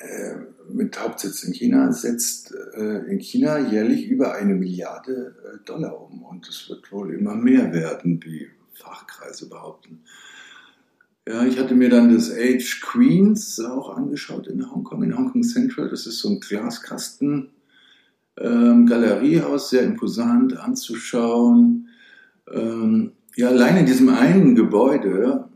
äh, 0.00 0.34
mit 0.72 1.00
Hauptsitz 1.00 1.42
in 1.44 1.52
China 1.52 1.92
setzt 1.92 2.54
äh, 2.74 2.98
in 3.10 3.18
China 3.18 3.58
jährlich 3.58 4.08
über 4.08 4.34
eine 4.34 4.54
Milliarde 4.54 5.34
äh, 5.44 5.64
Dollar 5.64 6.00
um 6.00 6.22
und 6.22 6.48
es 6.48 6.68
wird 6.68 6.90
wohl 6.92 7.14
immer 7.14 7.34
mehr 7.34 7.72
werden, 7.72 8.20
wie 8.24 8.48
Fachkreise 8.72 9.48
behaupten. 9.48 10.02
Ja, 11.28 11.44
ich 11.44 11.58
hatte 11.58 11.74
mir 11.74 11.88
dann 11.88 12.14
das 12.14 12.30
Age 12.30 12.80
Queens 12.82 13.58
auch 13.60 13.96
angeschaut 13.96 14.46
in 14.46 14.70
Hongkong, 14.70 15.02
in 15.02 15.16
Hongkong 15.16 15.42
Central. 15.42 15.88
Das 15.88 16.06
ist 16.06 16.20
so 16.20 16.28
ein 16.28 16.40
Glaskasten 16.40 17.50
ähm, 18.38 18.86
Galeriehaus, 18.86 19.70
sehr 19.70 19.82
imposant 19.82 20.56
anzuschauen. 20.56 21.88
Ähm, 22.52 23.12
ja, 23.34 23.48
allein 23.48 23.78
in 23.78 23.86
diesem 23.86 24.08
einen 24.10 24.54
Gebäude 24.54 25.48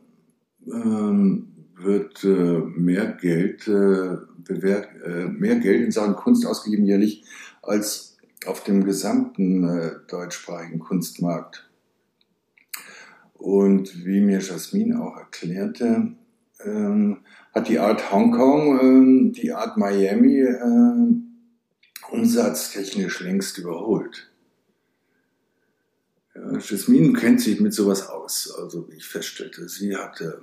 ähm, 0.67 1.49
wird 1.77 2.25
äh, 2.25 2.61
mehr 2.77 3.07
Geld 3.13 3.69
äh, 3.69 4.17
mehr 4.53 5.57
Geld 5.59 5.83
in 5.83 5.91
Sachen 5.91 6.17
Kunst 6.17 6.47
ausgegeben 6.47 6.87
jährlich 6.87 7.25
als 7.63 8.11
auf 8.47 8.65
dem 8.65 8.85
gesamten 8.85 9.69
äh, 9.69 9.93
deutschsprachigen 10.09 10.79
Kunstmarkt. 10.79 11.69
Und 13.35 14.05
wie 14.05 14.21
mir 14.21 14.41
Jasmine 14.41 15.01
auch 15.01 15.17
erklärte, 15.17 16.13
ähm, 16.65 17.19
hat 17.55 17.69
die 17.69 17.79
Art 17.79 18.13
Hongkong 18.13 18.81
ähm, 18.81 19.33
die 19.33 19.53
Art 19.53 19.77
Miami 19.77 20.41
äh, 20.41 22.13
umsatztechnisch 22.13 23.21
längst 23.21 23.59
überholt. 23.59 24.31
Ja, 26.35 26.59
Jasmine 26.59 27.13
kennt 27.13 27.41
sich 27.41 27.61
mit 27.61 27.75
sowas 27.75 28.09
aus, 28.09 28.55
also 28.59 28.89
wie 28.89 28.97
ich 28.97 29.07
feststellte. 29.07 29.69
Sie 29.69 29.97
hatte, 29.97 30.41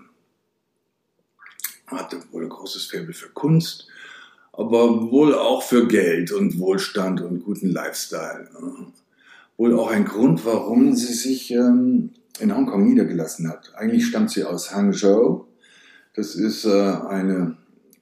hatte 1.87 2.21
wohl 2.31 2.43
ein 2.43 2.49
großes 2.49 2.87
Faible 2.87 3.13
für 3.13 3.29
Kunst, 3.29 3.87
aber 4.57 5.11
wohl 5.11 5.35
auch 5.35 5.61
für 5.61 5.87
Geld 5.87 6.31
und 6.31 6.59
Wohlstand 6.59 7.21
und 7.21 7.43
guten 7.43 7.69
Lifestyle. 7.69 8.49
Wohl 9.55 9.77
auch 9.79 9.89
ein 9.89 10.05
Grund, 10.05 10.45
warum 10.45 10.95
sie 10.95 11.13
sich 11.13 11.51
ähm, 11.51 12.11
in 12.39 12.55
Hongkong 12.55 12.83
niedergelassen 12.83 13.49
hat. 13.49 13.73
Eigentlich 13.75 14.07
stammt 14.07 14.31
sie 14.31 14.43
aus 14.43 14.73
Hangzhou. 14.73 15.45
Das 16.15 16.35
ist 16.35 16.65
äh, 16.65 16.69
eine 17.07 17.57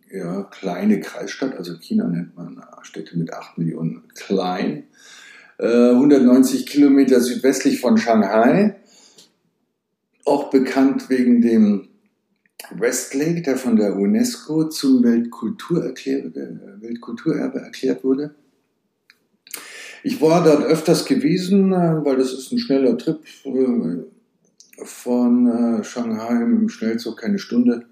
ja, 0.09 0.43
kleine 0.43 1.01
Kreisstadt, 1.01 1.55
also 1.57 1.77
China 1.77 2.07
nennt 2.07 2.35
man 2.37 2.63
Städte 2.83 3.17
mit 3.17 3.33
8 3.33 3.57
Millionen 3.57 4.03
klein. 4.13 4.85
190 5.57 6.61
äh, 6.61 6.65
Kilometer 6.65 7.19
südwestlich 7.21 7.79
von 7.79 7.97
Shanghai, 7.97 8.75
auch 10.25 10.49
bekannt 10.49 11.09
wegen 11.09 11.41
dem 11.41 11.87
Westlake, 12.71 13.41
der 13.41 13.57
von 13.57 13.75
der 13.75 13.95
UNESCO 13.95 14.69
zum 14.69 15.03
äh, 15.05 15.23
Weltkulturerbe 16.81 17.59
erklärt 17.59 18.03
wurde. 18.03 18.35
Ich 20.03 20.21
war 20.21 20.43
dort 20.43 20.63
öfters 20.63 21.05
gewesen, 21.05 21.73
äh, 21.73 22.05
weil 22.05 22.17
das 22.17 22.33
ist 22.33 22.51
ein 22.51 22.59
schneller 22.59 22.97
Trip 22.97 23.19
von 24.83 25.83
Shanghai 25.83 26.33
mit 26.45 26.59
dem 26.59 26.69
Schnellzug, 26.69 27.17
keine 27.17 27.39
Stunde. 27.39 27.85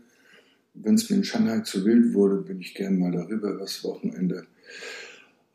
Wenn 0.74 0.96
es 0.96 1.10
mir 1.10 1.16
in 1.18 1.24
Shanghai 1.24 1.60
zu 1.62 1.86
wild 1.86 2.14
wurde, 2.14 2.42
bin 2.42 2.60
ich 2.60 2.74
gerne 2.74 2.98
mal 2.98 3.12
darüber 3.12 3.52
übers 3.54 3.84
Wochenende 3.86 4.48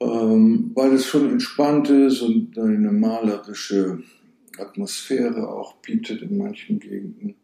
ähm, 0.00 0.70
weil 0.74 0.94
es 0.94 1.06
schon 1.06 1.28
entspannt 1.30 1.90
ist 1.90 2.22
und 2.22 2.58
eine 2.58 2.92
malerische 2.92 4.02
Atmosphäre 4.58 5.48
auch 5.48 5.76
bietet 5.76 6.22
in 6.22 6.38
manchen 6.38 6.78
Gegenden. 6.78 7.34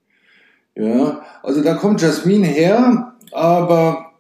Ja, 0.77 1.25
also 1.43 1.63
da 1.63 1.75
kommt 1.75 2.03
Jasmine 2.03 2.47
her, 2.47 3.15
aber 3.31 4.13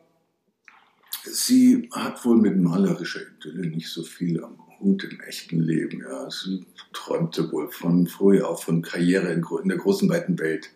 sie 1.25 1.89
hat 1.93 2.25
wohl 2.25 2.37
mit 2.37 2.57
malerischer 2.57 3.21
Idylle 3.37 3.69
nicht 3.69 3.89
so 3.89 4.03
viel 4.05 4.43
am 4.43 4.59
Hut 4.79 5.05
im 5.05 5.21
echten 5.21 5.61
Leben. 5.61 6.03
Ja, 6.09 6.31
sie 6.31 6.65
träumte 6.93 7.51
wohl 7.51 7.71
von 7.71 8.07
früher 8.07 8.49
auch 8.49 8.63
von 8.63 8.83
Karriere 8.83 9.33
in, 9.33 9.45
in 9.63 9.69
der 9.69 9.79
großen 9.79 10.09
weiten 10.09 10.39
Welt. 10.39 10.71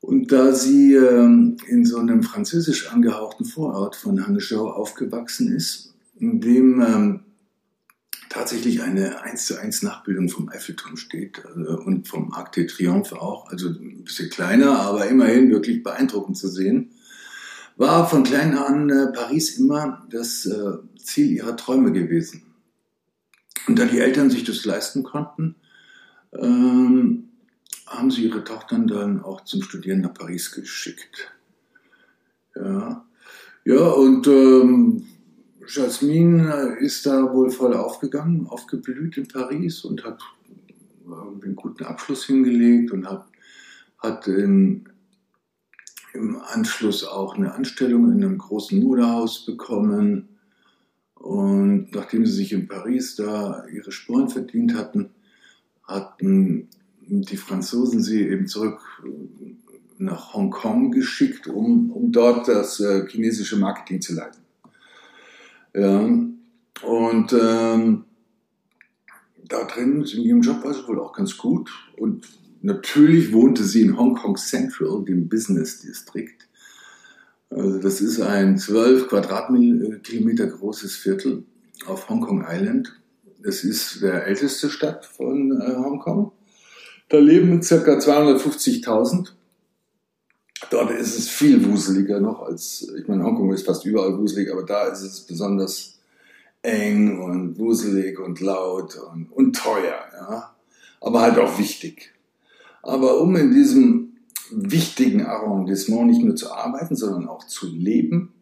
Und 0.00 0.30
da 0.30 0.52
sie 0.52 0.94
ähm, 0.94 1.56
in 1.66 1.84
so 1.84 1.98
einem 1.98 2.22
französisch 2.22 2.92
angehauchten 2.92 3.44
Vorort 3.44 3.96
von 3.96 4.24
Hangzhou 4.24 4.68
aufgewachsen 4.68 5.52
ist, 5.56 5.94
in 6.20 6.40
dem 6.40 6.80
ähm, 6.80 7.20
tatsächlich 8.36 8.82
eine 8.82 9.22
1 9.22 9.46
zu 9.46 9.58
1 9.58 9.82
Nachbildung 9.82 10.28
vom 10.28 10.50
Eiffelturm 10.50 10.96
steht 10.96 11.42
äh, 11.56 11.70
und 11.70 12.06
vom 12.06 12.32
Arc 12.34 12.52
de 12.52 12.66
Triomphe 12.66 13.20
auch. 13.20 13.50
Also 13.50 13.68
ein 13.68 14.04
bisschen 14.04 14.28
kleiner, 14.28 14.78
aber 14.80 15.06
immerhin 15.06 15.50
wirklich 15.50 15.82
beeindruckend 15.82 16.36
zu 16.36 16.48
sehen. 16.48 16.90
War 17.76 18.08
von 18.08 18.24
klein 18.24 18.56
an 18.56 18.90
äh, 18.90 19.06
Paris 19.12 19.58
immer 19.58 20.06
das 20.10 20.44
äh, 20.44 20.74
Ziel 21.02 21.30
ihrer 21.30 21.56
Träume 21.56 21.92
gewesen. 21.92 22.42
Und 23.66 23.78
da 23.78 23.86
die 23.86 24.00
Eltern 24.00 24.30
sich 24.30 24.44
das 24.44 24.64
leisten 24.64 25.02
konnten, 25.02 25.56
ähm, 26.32 27.30
haben 27.86 28.10
sie 28.10 28.24
ihre 28.24 28.44
Tochtern 28.44 28.86
dann 28.86 29.22
auch 29.22 29.44
zum 29.44 29.62
Studieren 29.62 30.02
nach 30.02 30.14
Paris 30.14 30.52
geschickt. 30.52 31.32
Ja, 32.54 33.04
ja 33.64 33.80
und 33.80 34.26
ähm, 34.26 35.06
Jasmine 35.68 36.76
ist 36.80 37.06
da 37.06 37.32
wohl 37.32 37.50
voll 37.50 37.74
aufgegangen, 37.74 38.46
aufgeblüht 38.46 39.16
in 39.16 39.28
Paris 39.28 39.84
und 39.84 40.04
hat 40.04 40.20
einen 41.06 41.56
guten 41.56 41.84
Abschluss 41.84 42.24
hingelegt 42.24 42.92
und 42.92 43.08
hat, 43.08 43.26
hat 43.98 44.26
in, 44.26 44.88
im 46.14 46.40
Anschluss 46.40 47.04
auch 47.04 47.36
eine 47.36 47.54
Anstellung 47.54 48.10
in 48.12 48.24
einem 48.24 48.38
großen 48.38 48.82
Modehaus 48.82 49.44
bekommen. 49.44 50.28
Und 51.14 51.92
nachdem 51.92 52.26
sie 52.26 52.32
sich 52.32 52.52
in 52.52 52.68
Paris 52.68 53.16
da 53.16 53.66
ihre 53.66 53.92
Sporen 53.92 54.28
verdient 54.28 54.74
hatten, 54.74 55.10
hatten 55.84 56.68
die 57.00 57.36
Franzosen 57.36 58.02
sie 58.02 58.22
eben 58.22 58.46
zurück 58.46 58.80
nach 59.98 60.34
Hongkong 60.34 60.90
geschickt, 60.90 61.46
um, 61.46 61.90
um 61.90 62.12
dort 62.12 62.48
das 62.48 62.80
äh, 62.80 63.06
chinesische 63.08 63.56
Marketing 63.56 64.00
zu 64.00 64.14
leiten. 64.14 64.45
Ja. 65.76 66.00
Und 66.82 67.32
ähm, 67.32 68.04
da 69.48 69.64
drin 69.64 70.04
in 70.04 70.22
ihrem 70.22 70.40
Job 70.40 70.64
war 70.64 70.72
sie 70.72 70.86
wohl 70.88 71.00
auch 71.00 71.12
ganz 71.12 71.36
gut. 71.36 71.70
Und 71.96 72.26
natürlich 72.62 73.32
wohnte 73.32 73.64
sie 73.64 73.82
in 73.82 73.98
Hongkong 73.98 74.36
Central, 74.36 75.04
dem 75.04 75.28
Business 75.28 75.80
District. 75.80 76.34
Also 77.50 77.78
das 77.78 78.00
ist 78.00 78.20
ein 78.20 78.58
12 78.58 79.08
Quadratkilometer 79.08 80.46
großes 80.46 80.96
Viertel 80.96 81.44
auf 81.86 82.08
Hongkong 82.08 82.44
Island. 82.48 82.98
Es 83.42 83.62
ist 83.62 84.02
der 84.02 84.26
älteste 84.26 84.70
Stadt 84.70 85.04
von 85.04 85.52
äh, 85.60 85.76
Hongkong. 85.76 86.32
Da 87.08 87.18
leben 87.18 87.60
ca. 87.60 87.76
250.000. 87.76 89.28
Dort 90.70 90.90
ist 90.90 91.18
es 91.18 91.28
viel 91.28 91.64
wuseliger 91.70 92.20
noch 92.20 92.42
als, 92.42 92.92
ich 92.98 93.06
meine, 93.06 93.24
Hongkong 93.24 93.52
ist 93.52 93.66
fast 93.66 93.84
überall 93.84 94.18
wuselig, 94.18 94.52
aber 94.52 94.64
da 94.64 94.84
ist 94.88 95.02
es 95.02 95.20
besonders 95.20 95.98
eng 96.62 97.20
und 97.20 97.58
wuselig 97.58 98.18
und 98.18 98.40
laut 98.40 98.96
und, 99.12 99.30
und 99.32 99.56
teuer, 99.56 100.00
ja. 100.12 100.56
Aber 101.00 101.20
halt 101.20 101.38
auch 101.38 101.58
wichtig. 101.58 102.12
Aber 102.82 103.20
um 103.20 103.36
in 103.36 103.52
diesem 103.52 104.16
wichtigen 104.50 105.24
Arrondissement 105.24 106.06
nicht 106.06 106.22
nur 106.22 106.36
zu 106.36 106.52
arbeiten, 106.52 106.96
sondern 106.96 107.28
auch 107.28 107.46
zu 107.46 107.68
leben, 107.68 108.32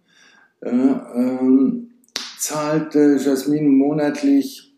äh, 0.61 0.71
ähm, 0.71 1.90
zahlt 2.38 2.95
äh, 2.95 3.16
Jasmine 3.16 3.69
monatlich 3.69 4.75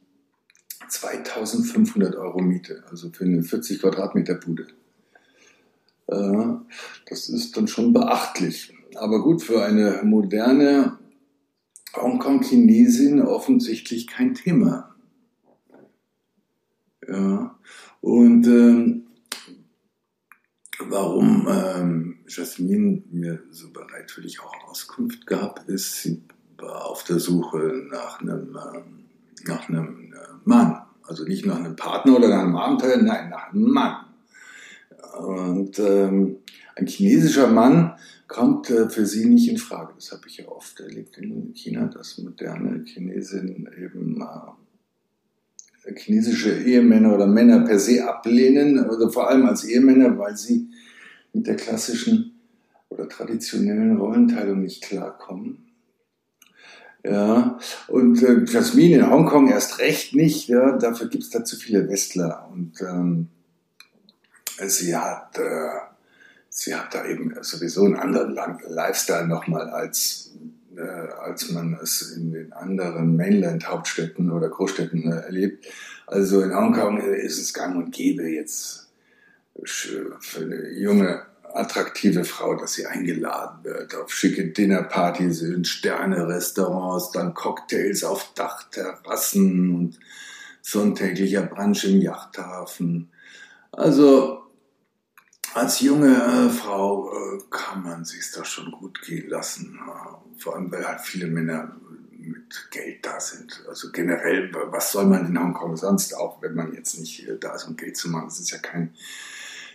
2500 0.88 2.15
Euro 2.17 2.41
Miete, 2.41 2.85
also 2.91 3.11
für 3.11 3.25
eine 3.25 3.43
40 3.43 3.81
Quadratmeter 3.81 4.35
Bude. 4.35 4.67
Äh, 6.09 6.55
das 7.09 7.29
ist 7.29 7.57
dann 7.57 7.69
schon 7.69 7.93
beachtlich. 7.93 8.75
Aber 8.95 9.23
gut, 9.23 9.43
für 9.43 9.65
eine 9.65 10.01
moderne 10.05 10.99
Hongkong-Chinesin 11.95 13.23
offensichtlich 13.23 14.07
kein 14.07 14.35
Thema. 14.35 14.95
Ja, 17.09 17.57
und 18.00 18.47
ähm, 18.47 19.07
warum 20.89 21.47
ähm, 21.49 22.19
Jasmine 22.26 23.02
mir 23.11 23.43
so 23.50 23.71
bereitwillig 23.73 24.41
auch 24.41 24.69
Auskunft 24.69 25.26
gab, 25.26 25.69
ist, 25.69 26.02
sie 26.02 26.23
war 26.59 26.87
auf 26.87 27.04
der 27.04 27.21
Suche 27.21 27.87
nach 27.91 28.21
einem, 28.21 28.59
ähm, 28.75 29.04
nach 29.47 29.69
einem 29.69 30.13
äh, 30.13 30.17
Mann. 30.45 30.83
Also 31.02 31.25
nicht 31.25 31.47
nach 31.47 31.57
einem 31.57 31.76
Partner 31.76 32.17
oder 32.17 32.28
nach 32.28 32.43
einem 32.43 32.57
Abenteuer, 32.57 32.97
nein, 32.97 33.30
nach 33.30 33.52
einem 33.52 33.71
Mann. 33.71 34.05
Und 35.19 35.78
ähm, 35.78 36.37
ein 36.75 36.87
chinesischer 36.87 37.49
Mann 37.49 37.95
kommt 38.28 38.71
äh, 38.71 38.89
für 38.89 39.06
sie 39.06 39.26
nicht 39.26 39.49
in 39.49 39.59
Frage. 39.59 39.93
Das 39.95 40.13
habe 40.13 40.23
ich 40.26 40.39
ja 40.39 40.49
oft 40.49 40.78
erlebt 40.80 41.19
in 41.19 41.54
China, 41.54 41.87
dass 41.87 42.19
moderne 42.19 42.85
Chinesinnen 42.85 43.69
eben 43.78 44.21
äh, 45.85 45.95
chinesische 45.95 46.59
Ehemänner 46.63 47.15
oder 47.15 47.26
Männer 47.26 47.61
per 47.61 47.78
se 47.78 48.06
ablehnen, 48.06 48.89
oder 48.89 49.11
vor 49.11 49.30
allem 49.30 49.47
als 49.47 49.65
Ehemänner, 49.65 50.19
weil 50.19 50.37
sie 50.37 50.69
mit 51.32 51.47
der 51.47 51.56
klassischen 51.56 52.32
oder 52.89 53.09
traditionellen 53.09 53.97
Rollenteilung 53.97 54.63
nicht 54.63 54.82
klarkommen. 54.82 55.63
Ja, 57.04 57.59
und 57.87 58.21
äh, 58.23 58.45
Jasmine 58.45 58.97
in 58.97 59.11
Hongkong 59.11 59.49
erst 59.49 59.78
recht 59.78 60.15
nicht, 60.15 60.49
ja, 60.49 60.76
dafür 60.76 61.09
gibt 61.09 61.23
es 61.23 61.30
da 61.30 61.45
zu 61.45 61.54
viele 61.54 61.89
Westler. 61.89 62.49
Und 62.52 62.80
ähm, 62.80 63.28
sie 64.58 64.97
hat, 64.97 65.38
äh, 65.38 65.69
sie 66.49 66.75
hat 66.75 66.95
da 66.95 67.04
eben 67.06 67.34
sowieso 67.42 67.84
einen 67.84 67.97
anderen 67.97 68.34
Lifestyle 68.69 69.26
nochmal 69.26 69.69
als, 69.71 70.32
äh, 70.76 70.80
als 70.80 71.50
man 71.50 71.78
es 71.82 72.12
in 72.12 72.32
den 72.32 72.52
anderen 72.52 73.16
Mainland-Hauptstädten 73.16 74.30
oder 74.30 74.49
Großstädten 74.49 75.12
äh, 75.12 75.16
erlebt. 75.16 75.66
Also 76.06 76.42
in 76.42 76.54
Hongkong 76.54 77.00
ist 77.00 77.38
es 77.38 77.52
gang 77.52 77.76
und 77.76 77.92
gäbe 77.92 78.28
jetzt 78.28 78.88
für 79.64 80.19
eine 80.36 80.71
junge, 80.71 81.23
attraktive 81.56 82.25
Frau, 82.25 82.54
dass 82.54 82.75
sie 82.75 82.86
eingeladen 82.86 83.64
wird 83.64 83.95
auf 83.95 84.12
schicke 84.12 84.49
Dinnerpartys 84.49 85.42
in 85.42 85.64
Sterne-Restaurants, 85.64 87.12
dann 87.12 87.34
Cocktails 87.34 88.04
auf 88.04 88.34
Dachterrassen 88.34 89.75
und 89.75 89.99
sonntäglicher 90.60 91.42
Brunch 91.42 91.84
im 91.84 92.00
Yachthafen. 92.02 93.10
Also 93.73 94.46
als 95.56 95.80
junge 95.80 96.14
äh, 96.14 96.50
Frau 96.50 97.10
äh, 97.10 97.40
kann 97.50 97.82
man 97.82 98.04
sich 98.04 98.30
da 98.34 98.45
schon 98.45 98.71
gut 98.71 99.00
gehen 99.02 99.28
lassen. 99.28 99.78
Äh, 99.80 100.40
vor 100.40 100.54
allem, 100.54 100.71
weil 100.71 100.86
halt 100.86 101.00
viele 101.00 101.26
Männer 101.26 101.75
mit 102.19 102.69
Geld 102.71 103.04
da 103.06 103.19
sind. 103.21 103.64
Also 103.69 103.90
generell, 103.90 104.50
was 104.71 104.92
soll 104.92 105.06
man 105.06 105.26
in 105.26 105.40
Hongkong 105.40 105.76
sonst 105.76 106.14
auch, 106.14 106.42
wenn 106.42 106.54
man 106.54 106.75
jetzt 106.75 106.99
nicht 106.99 107.26
da 107.40 107.54
ist, 107.54 107.64
um 107.64 107.76
Geld 107.76 107.97
zu 107.97 108.10
machen? 108.10 108.28
Es 108.28 108.40
ist 108.40 108.50
ja 108.50 108.58
kein, 108.58 108.95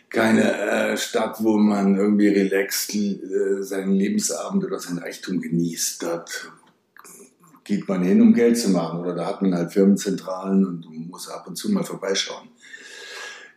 keine 0.09 0.53
äh, 0.53 0.97
Stadt, 0.97 1.43
wo 1.43 1.57
man 1.57 1.97
irgendwie 1.97 2.27
relaxed 2.27 2.93
äh, 2.93 3.63
seinen 3.63 3.93
Lebensabend 3.93 4.63
oder 4.63 4.79
sein 4.79 4.99
Reichtum 4.99 5.41
genießt. 5.41 6.03
Dort 6.03 6.51
geht 7.63 7.87
man 7.87 8.03
hin, 8.03 8.21
um 8.21 8.33
Geld 8.33 8.57
zu 8.57 8.69
machen. 8.69 8.99
Oder 8.99 9.15
da 9.15 9.25
hat 9.25 9.41
man 9.41 9.55
halt 9.55 9.71
Firmenzentralen 9.71 10.65
und 10.65 11.09
muss 11.09 11.29
ab 11.29 11.47
und 11.47 11.55
zu 11.55 11.71
mal 11.71 11.83
vorbeischauen. 11.83 12.49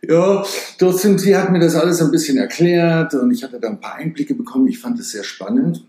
Ja, 0.01 0.45
dort 0.77 0.99
sind, 0.99 1.19
sie 1.19 1.35
hat 1.35 1.51
mir 1.51 1.59
das 1.59 1.75
alles 1.75 2.01
ein 2.01 2.11
bisschen 2.11 2.37
erklärt 2.37 3.13
und 3.15 3.31
ich 3.31 3.43
hatte 3.43 3.59
da 3.59 3.69
ein 3.69 3.79
paar 3.79 3.95
Einblicke 3.95 4.35
bekommen. 4.35 4.67
Ich 4.67 4.79
fand 4.79 4.99
es 4.99 5.11
sehr 5.11 5.23
spannend. 5.23 5.85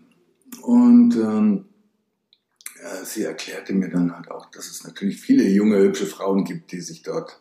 Und 0.63 1.15
ähm, 1.17 1.65
ja, 2.83 3.05
sie 3.05 3.25
erklärte 3.25 3.73
mir 3.73 3.89
dann 3.89 4.15
halt 4.15 4.31
auch, 4.31 4.51
dass 4.51 4.69
es 4.69 4.85
natürlich 4.85 5.21
viele 5.21 5.45
junge, 5.45 5.79
hübsche 5.79 6.07
Frauen 6.07 6.45
gibt, 6.45 6.73
die 6.73 6.81
sich 6.81 7.03
dort 7.03 7.41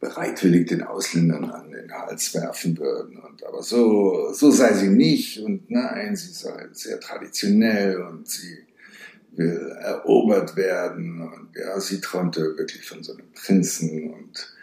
bereitwillig 0.00 0.68
den 0.68 0.82
Ausländern 0.82 1.50
an 1.50 1.72
den 1.72 1.92
Hals 1.92 2.32
werfen 2.34 2.78
würden. 2.78 3.18
Und, 3.18 3.44
aber 3.44 3.62
so, 3.62 4.32
so 4.32 4.50
sei 4.50 4.72
sie 4.74 4.90
nicht. 4.90 5.40
Und 5.40 5.70
nein, 5.70 6.14
sie 6.14 6.32
sei 6.32 6.68
sehr 6.72 7.00
traditionell 7.00 8.00
und 8.00 8.28
sie 8.28 8.58
will 9.32 9.76
erobert 9.80 10.56
werden. 10.56 11.20
Und 11.22 11.50
ja, 11.56 11.80
sie 11.80 12.00
träumte 12.00 12.56
wirklich 12.56 12.86
von 12.86 13.02
so 13.02 13.12
einem 13.12 13.32
Prinzen 13.32 14.12
und 14.12 14.57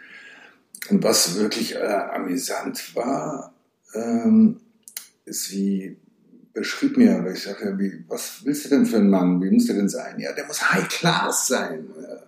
und 0.90 1.02
was 1.02 1.36
wirklich 1.36 1.74
äh, 1.74 1.78
amüsant 1.78 2.94
war, 2.94 3.54
ähm, 3.94 4.60
sie 5.24 5.96
beschrieb 6.52 6.96
mir, 6.96 7.22
weil 7.24 7.34
ich 7.34 7.42
sagte, 7.42 7.78
wie, 7.78 8.04
was 8.08 8.44
willst 8.44 8.64
du 8.64 8.68
denn 8.70 8.86
für 8.86 8.96
einen 8.96 9.10
Mann? 9.10 9.42
Wie 9.42 9.50
muss 9.50 9.66
der 9.66 9.76
denn 9.76 9.88
sein? 9.88 10.18
Ja, 10.18 10.32
der 10.32 10.46
muss 10.46 10.70
High 10.72 10.88
Class 10.88 11.48
sein. 11.48 11.86
Äh, 12.00 12.26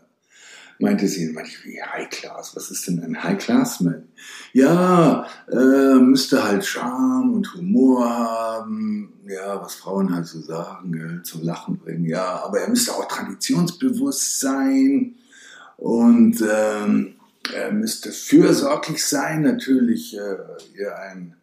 meinte 0.78 1.08
sie, 1.08 1.32
meinte 1.32 1.50
ich, 1.50 1.64
wie 1.64 1.82
High 1.82 2.08
Class? 2.10 2.54
Was 2.54 2.70
ist 2.70 2.86
denn 2.86 3.02
ein 3.02 3.22
High 3.22 3.38
Class 3.38 3.80
Man? 3.80 4.08
Ja, 4.52 5.26
äh, 5.50 5.94
müsste 5.94 6.44
halt 6.44 6.64
Charme 6.64 7.34
und 7.34 7.54
Humor 7.54 8.08
haben, 8.08 9.12
ja, 9.26 9.60
was 9.60 9.76
Frauen 9.76 10.14
halt 10.14 10.26
so 10.26 10.40
sagen, 10.40 10.92
gell, 10.92 11.22
zum 11.22 11.42
Lachen 11.42 11.78
bringen, 11.78 12.04
ja, 12.04 12.42
aber 12.44 12.60
er 12.60 12.68
müsste 12.68 12.92
auch 12.92 13.06
traditionsbewusst 13.08 14.40
sein 14.40 15.16
und 15.76 16.42
ähm, 16.48 17.17
er 17.52 17.72
müsste 17.72 18.12
fürsorglich 18.12 19.04
sein, 19.04 19.42
natürlich 19.42 20.16
äh, 20.16 20.36
ihr 20.76 20.98
einen, 20.98 21.36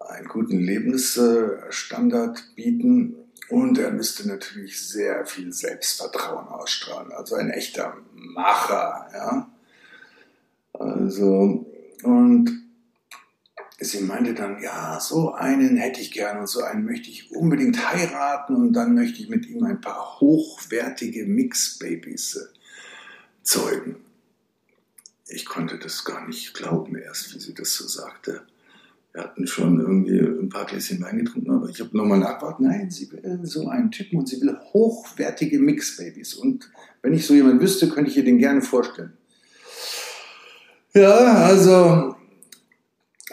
einen 0.00 0.28
guten 0.28 0.58
Lebensstandard 0.58 2.54
bieten. 2.54 3.16
Und 3.48 3.78
er 3.78 3.90
müsste 3.90 4.28
natürlich 4.28 4.80
sehr 4.80 5.26
viel 5.26 5.52
Selbstvertrauen 5.52 6.46
ausstrahlen, 6.46 7.10
also 7.12 7.34
ein 7.34 7.50
echter 7.50 7.96
Macher, 8.12 9.08
ja. 9.12 9.50
Also, 10.72 11.66
und 12.04 12.60
sie 13.80 14.02
meinte 14.02 14.34
dann, 14.34 14.62
ja, 14.62 15.00
so 15.00 15.32
einen 15.32 15.76
hätte 15.76 16.00
ich 16.00 16.12
gern 16.12 16.38
und 16.38 16.46
so 16.46 16.62
einen 16.62 16.84
möchte 16.84 17.10
ich 17.10 17.32
unbedingt 17.32 17.92
heiraten 17.92 18.54
und 18.54 18.72
dann 18.72 18.94
möchte 18.94 19.20
ich 19.20 19.28
mit 19.28 19.46
ihm 19.46 19.64
ein 19.64 19.80
paar 19.80 20.20
hochwertige 20.20 21.26
Mixbabys 21.26 22.36
äh, 22.36 22.58
zeugen. 23.42 23.96
Ich 25.32 25.46
konnte 25.46 25.78
das 25.78 26.04
gar 26.04 26.26
nicht 26.26 26.54
glauben 26.54 26.96
erst, 26.96 27.34
wie 27.34 27.38
sie 27.38 27.54
das 27.54 27.74
so 27.74 27.86
sagte. 27.86 28.42
Wir 29.12 29.22
hatten 29.22 29.46
schon 29.46 29.80
irgendwie 29.80 30.18
ein 30.18 30.48
paar 30.48 30.66
Gläschen 30.66 31.02
Wein 31.02 31.18
getrunken, 31.18 31.50
aber 31.50 31.68
ich 31.68 31.80
habe 31.80 31.96
nochmal 31.96 32.18
nachgefragt, 32.18 32.60
nein, 32.60 32.90
sie 32.90 33.10
will 33.10 33.40
so 33.42 33.68
einen 33.68 33.90
Typen 33.90 34.18
und 34.18 34.28
sie 34.28 34.40
will 34.40 34.56
hochwertige 34.72 35.58
Mixbabys. 35.58 36.34
Und 36.34 36.70
wenn 37.02 37.12
ich 37.12 37.26
so 37.26 37.34
jemand 37.34 37.60
wüsste, 37.60 37.88
könnte 37.88 38.10
ich 38.10 38.16
ihr 38.16 38.24
den 38.24 38.38
gerne 38.38 38.62
vorstellen. 38.62 39.12
Ja, 40.94 41.44
also 41.44 42.16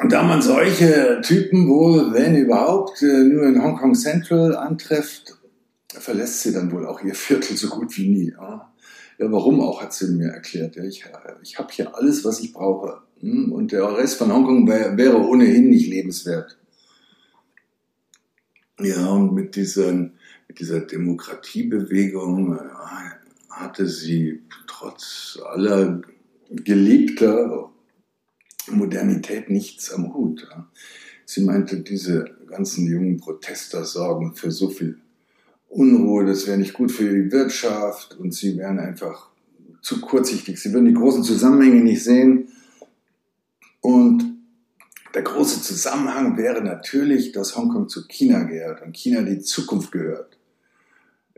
da 0.08 0.24
man 0.24 0.42
solche 0.42 1.22
Typen 1.24 1.68
wohl, 1.68 2.14
wenn 2.14 2.36
überhaupt, 2.36 3.02
äh, 3.02 3.24
nur 3.24 3.44
in 3.44 3.62
Hongkong 3.62 3.96
Central 3.96 4.56
antrifft, 4.56 5.38
verlässt 5.90 6.42
sie 6.42 6.54
dann 6.54 6.72
wohl 6.72 6.86
auch 6.86 7.02
ihr 7.02 7.16
Viertel 7.16 7.58
so 7.58 7.70
gut 7.70 7.98
wie 7.98 8.10
nie. 8.10 8.32
Ja, 8.32 8.72
ja 9.18 9.32
warum 9.32 9.62
auch, 9.62 9.82
hat 9.82 9.94
sie 9.94 10.12
mir 10.14 10.30
erklärt. 10.30 10.76
Ja, 10.76 10.84
ich 10.84 11.06
ich 11.42 11.60
habe 11.60 11.74
hier 11.74 11.96
alles, 11.96 12.24
was 12.24 12.40
ich 12.40 12.54
brauche. 12.54 13.02
Hm, 13.20 13.52
und 13.52 13.72
der 13.72 13.98
Rest 13.98 14.18
von 14.18 14.32
Hongkong 14.32 14.68
wäre 14.68 15.18
ohnehin 15.18 15.70
nicht 15.70 15.88
lebenswert. 15.88 16.58
Ja, 18.80 19.10
und 19.10 19.34
mit, 19.34 19.56
diesen, 19.56 20.14
mit 20.48 20.60
dieser 20.60 20.82
Demokratiebewegung 20.82 22.58
äh, 22.58 23.50
hatte 23.50 23.88
sie 23.88 24.44
trotz 24.68 25.40
aller 25.44 26.02
geliebter 26.52 27.72
Modernität 28.70 29.50
nichts 29.50 29.92
am 29.92 30.14
Hut. 30.14 30.48
Sie 31.26 31.44
meinte, 31.44 31.80
diese 31.82 32.38
ganzen 32.48 32.86
jungen 32.86 33.18
Protester 33.18 33.84
sorgen 33.84 34.36
für 34.36 34.52
so 34.52 34.70
viel 34.70 35.00
Unruhe, 35.70 36.26
das 36.26 36.48
wäre 36.48 36.58
nicht 36.58 36.74
gut 36.74 36.92
für 36.92 37.10
die 37.10 37.32
Wirtschaft 37.32 38.18
und 38.18 38.34
sie 38.34 38.58
wären 38.58 38.80
einfach 38.80 39.30
zu 39.82 40.02
kurzsichtig. 40.02 40.60
Sie 40.62 40.74
würden 40.74 40.86
die 40.86 40.94
großen 40.94 41.24
Zusammenhänge 41.24 41.82
nicht 41.82 42.04
sehen. 42.04 42.50
Und 43.82 44.38
der 45.14 45.22
große 45.22 45.62
Zusammenhang 45.62 46.38
wäre 46.38 46.62
natürlich, 46.62 47.32
dass 47.32 47.56
Hongkong 47.56 47.88
zu 47.88 48.08
China 48.08 48.44
gehört 48.44 48.82
und 48.82 48.96
China 48.96 49.22
die 49.22 49.40
Zukunft 49.40 49.92
gehört. 49.92 50.38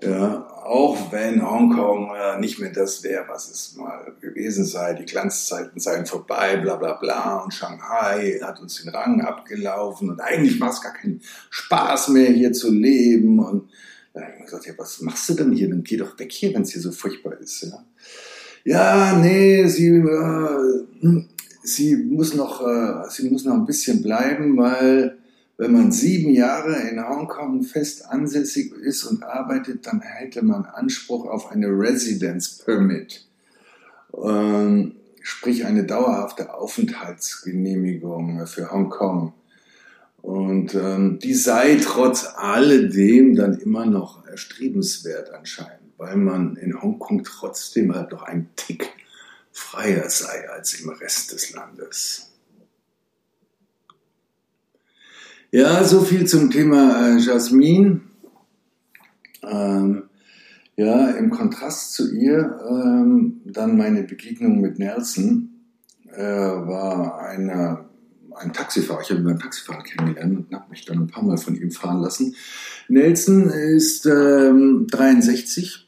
Ja, 0.02 0.48
auch 0.64 1.12
wenn 1.12 1.46
Hongkong 1.46 2.12
äh, 2.16 2.40
nicht 2.40 2.58
mehr 2.60 2.72
das 2.72 3.04
wäre, 3.04 3.26
was 3.28 3.50
es 3.50 3.76
mal 3.76 4.14
gewesen 4.22 4.64
sei, 4.64 4.94
die 4.94 5.06
Glanzzeiten 5.06 5.80
seien 5.80 6.06
vorbei, 6.06 6.56
bla 6.58 6.78
bla 6.78 6.94
bla, 6.94 7.38
und 7.44 7.54
Shanghai 7.54 8.40
hat 8.42 8.62
uns 8.62 8.82
den 8.82 8.90
Rang 8.90 9.22
abgelaufen 9.22 10.10
und 10.10 10.22
eigentlich 10.22 10.58
macht 10.58 10.74
es 10.74 10.82
gar 10.82 10.94
keinen 10.94 11.22
Spaß 11.50 12.10
mehr 12.10 12.32
hier 12.32 12.54
zu 12.54 12.72
leben. 12.72 13.40
Und 13.40 13.70
dann 14.14 14.24
habe 14.24 14.34
ich 14.34 14.40
mir 14.40 14.46
gesagt, 14.46 14.66
ja, 14.66 14.74
was 14.78 15.02
machst 15.02 15.30
du 15.30 15.34
denn 15.36 15.52
hier? 15.52 15.70
Dann 15.70 15.84
geh 15.84 15.98
doch 15.98 16.18
weg 16.20 16.32
hier, 16.32 16.54
wenn 16.54 16.64
es 16.64 16.72
hier 16.72 16.82
so 16.82 16.92
furchtbar 16.92 17.40
ist. 17.40 17.62
Ja, 17.64 17.86
ja 18.64 19.18
nee, 19.20 19.68
sie, 19.68 19.90
äh, 19.90 21.24
sie, 21.64 21.96
muss 21.96 22.34
noch, 22.34 22.66
äh, 22.66 23.10
sie 23.10 23.30
muss 23.30 23.46
noch 23.46 23.54
ein 23.54 23.66
bisschen 23.66 24.02
bleiben, 24.02 24.58
weil 24.58 25.18
wenn 25.60 25.74
man 25.74 25.92
sieben 25.92 26.32
Jahre 26.32 26.74
in 26.90 27.06
Hongkong 27.06 27.64
fest 27.64 28.06
ansässig 28.06 28.72
ist 28.74 29.04
und 29.04 29.24
arbeitet, 29.24 29.86
dann 29.86 30.00
hätte 30.00 30.42
man 30.42 30.64
Anspruch 30.64 31.26
auf 31.26 31.52
eine 31.52 31.68
Residence 31.68 32.60
Permit, 32.64 33.28
ähm, 34.24 34.96
sprich 35.22 35.66
eine 35.66 35.84
dauerhafte 35.84 36.54
Aufenthaltsgenehmigung 36.54 38.48
für 38.48 38.72
Hongkong. 38.72 39.34
Und 40.22 40.76
ähm, 40.76 41.20
die 41.20 41.34
sei 41.34 41.80
trotz 41.82 42.28
alledem 42.36 43.36
dann 43.36 43.58
immer 43.60 43.86
noch 43.86 44.26
erstrebenswert 44.28 45.32
anscheinend, 45.34 45.94
weil 45.98 46.18
man 46.18 46.56
in 46.56 46.82
Hongkong 46.82 47.24
trotzdem 47.24 47.96
halt 47.96 48.12
noch 48.12 48.24
ein 48.24 48.50
Tick 48.56 48.90
freier 49.52 50.10
sei 50.10 50.50
als 50.50 50.74
im 50.76 50.90
Rest 50.90 51.32
des 51.32 51.52
Landes. 51.54 52.30
Ja, 55.52 55.84
so 55.84 56.02
viel 56.02 56.28
zum 56.28 56.52
Thema 56.52 57.08
äh, 57.08 57.18
Jasmin. 57.18 58.02
Ähm, 59.42 60.04
ja, 60.76 61.10
im 61.10 61.30
Kontrast 61.30 61.94
zu 61.94 62.14
ihr 62.14 62.60
ähm, 62.70 63.42
dann 63.46 63.76
meine 63.76 64.04
Begegnung 64.04 64.62
mit 64.62 64.80
Nelson 64.80 65.50
äh, 66.14 66.22
war 66.22 67.20
eine, 67.20 67.89
ein 68.36 68.54
Taxifahrer. 68.54 69.02
Ich 69.02 69.10
habe 69.10 69.20
ihn 69.20 69.26
beim 69.26 69.40
Taxifahrer 69.40 69.84
kennengelernt 69.84 70.48
und 70.50 70.56
habe 70.56 70.70
mich 70.70 70.86
dann 70.86 71.00
ein 71.00 71.08
paar 71.08 71.24
Mal 71.24 71.38
von 71.38 71.56
ihm 71.56 71.72
fahren 71.72 72.02
lassen. 72.02 72.36
Nelson 72.88 73.50
ist 73.50 74.06
ähm, 74.06 74.88
63 74.90 75.88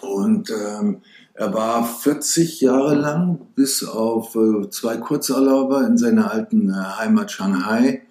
und 0.00 0.50
ähm, 0.50 1.02
er 1.34 1.52
war 1.52 1.86
40 1.86 2.62
Jahre 2.62 2.94
lang 2.94 3.48
bis 3.54 3.84
auf 3.84 4.34
äh, 4.36 4.70
zwei 4.70 4.96
Kurzurlauber 4.96 5.86
in 5.86 5.98
seiner 5.98 6.30
alten 6.30 6.70
äh, 6.70 6.72
Heimat 6.72 7.30
Shanghai 7.30 8.02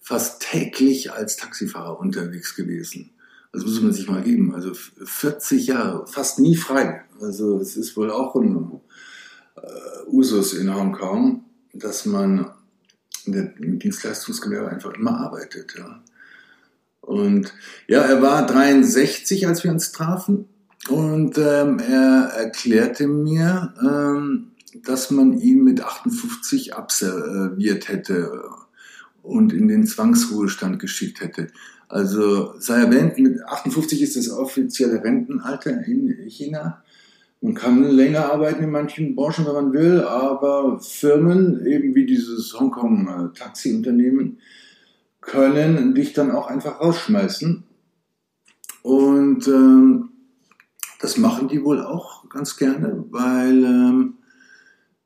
fast 0.00 0.40
täglich 0.40 1.12
als 1.12 1.36
Taxifahrer 1.36 1.98
unterwegs 1.98 2.54
gewesen. 2.54 3.10
Das 3.52 3.64
muss 3.64 3.80
man 3.80 3.92
sich 3.92 4.08
mal 4.08 4.22
geben. 4.22 4.54
Also 4.54 4.72
40 4.74 5.66
Jahre, 5.66 6.06
fast 6.06 6.38
nie 6.38 6.56
frei. 6.56 7.02
Also 7.20 7.58
es 7.58 7.76
ist 7.76 7.96
wohl 7.96 8.10
auch 8.10 8.36
ein 8.36 8.80
äh, 9.56 10.08
Usus 10.08 10.54
in 10.54 10.74
Hongkong, 10.74 11.44
dass 11.78 12.06
man 12.06 12.50
im 13.26 13.78
Dienstleistungsgewerbe 13.78 14.70
einfach 14.70 14.94
immer 14.94 15.18
arbeitet. 15.18 15.74
Ja. 15.76 16.02
Und 17.00 17.52
ja, 17.88 18.02
er 18.02 18.22
war 18.22 18.46
63, 18.46 19.46
als 19.46 19.64
wir 19.64 19.70
uns 19.70 19.92
trafen. 19.92 20.46
Und 20.88 21.38
ähm, 21.38 21.80
er 21.80 22.30
erklärte 22.36 23.08
mir, 23.08 23.74
ähm, 23.80 24.52
dass 24.84 25.10
man 25.10 25.38
ihn 25.38 25.64
mit 25.64 25.82
58 25.82 26.74
absolviert 26.74 27.88
hätte 27.88 28.44
und 29.22 29.52
in 29.52 29.68
den 29.68 29.86
Zwangsruhestand 29.86 30.78
geschickt 30.78 31.20
hätte. 31.20 31.48
Also 31.88 32.54
sei 32.58 32.80
erwähnt, 32.82 33.18
mit 33.18 33.42
58 33.44 34.02
ist 34.02 34.16
das 34.16 34.30
offizielle 34.30 35.02
Rentenalter 35.02 35.84
in 35.84 36.28
China. 36.28 36.82
Man 37.46 37.54
kann 37.54 37.84
länger 37.84 38.32
arbeiten 38.32 38.64
in 38.64 38.72
manchen 38.72 39.14
Branchen, 39.14 39.46
wenn 39.46 39.54
man 39.54 39.72
will, 39.72 40.00
aber 40.02 40.80
Firmen, 40.80 41.64
eben 41.64 41.94
wie 41.94 42.04
dieses 42.04 42.58
Hongkong-Taxi-Unternehmen, 42.58 44.40
können 45.20 45.94
dich 45.94 46.12
dann 46.12 46.32
auch 46.32 46.48
einfach 46.48 46.80
rausschmeißen. 46.80 47.62
Und 48.82 49.46
ähm, 49.46 50.10
das 50.98 51.18
machen 51.18 51.46
die 51.46 51.62
wohl 51.62 51.82
auch 51.82 52.28
ganz 52.30 52.56
gerne, 52.56 53.04
weil 53.10 53.64
ähm, 53.64 54.14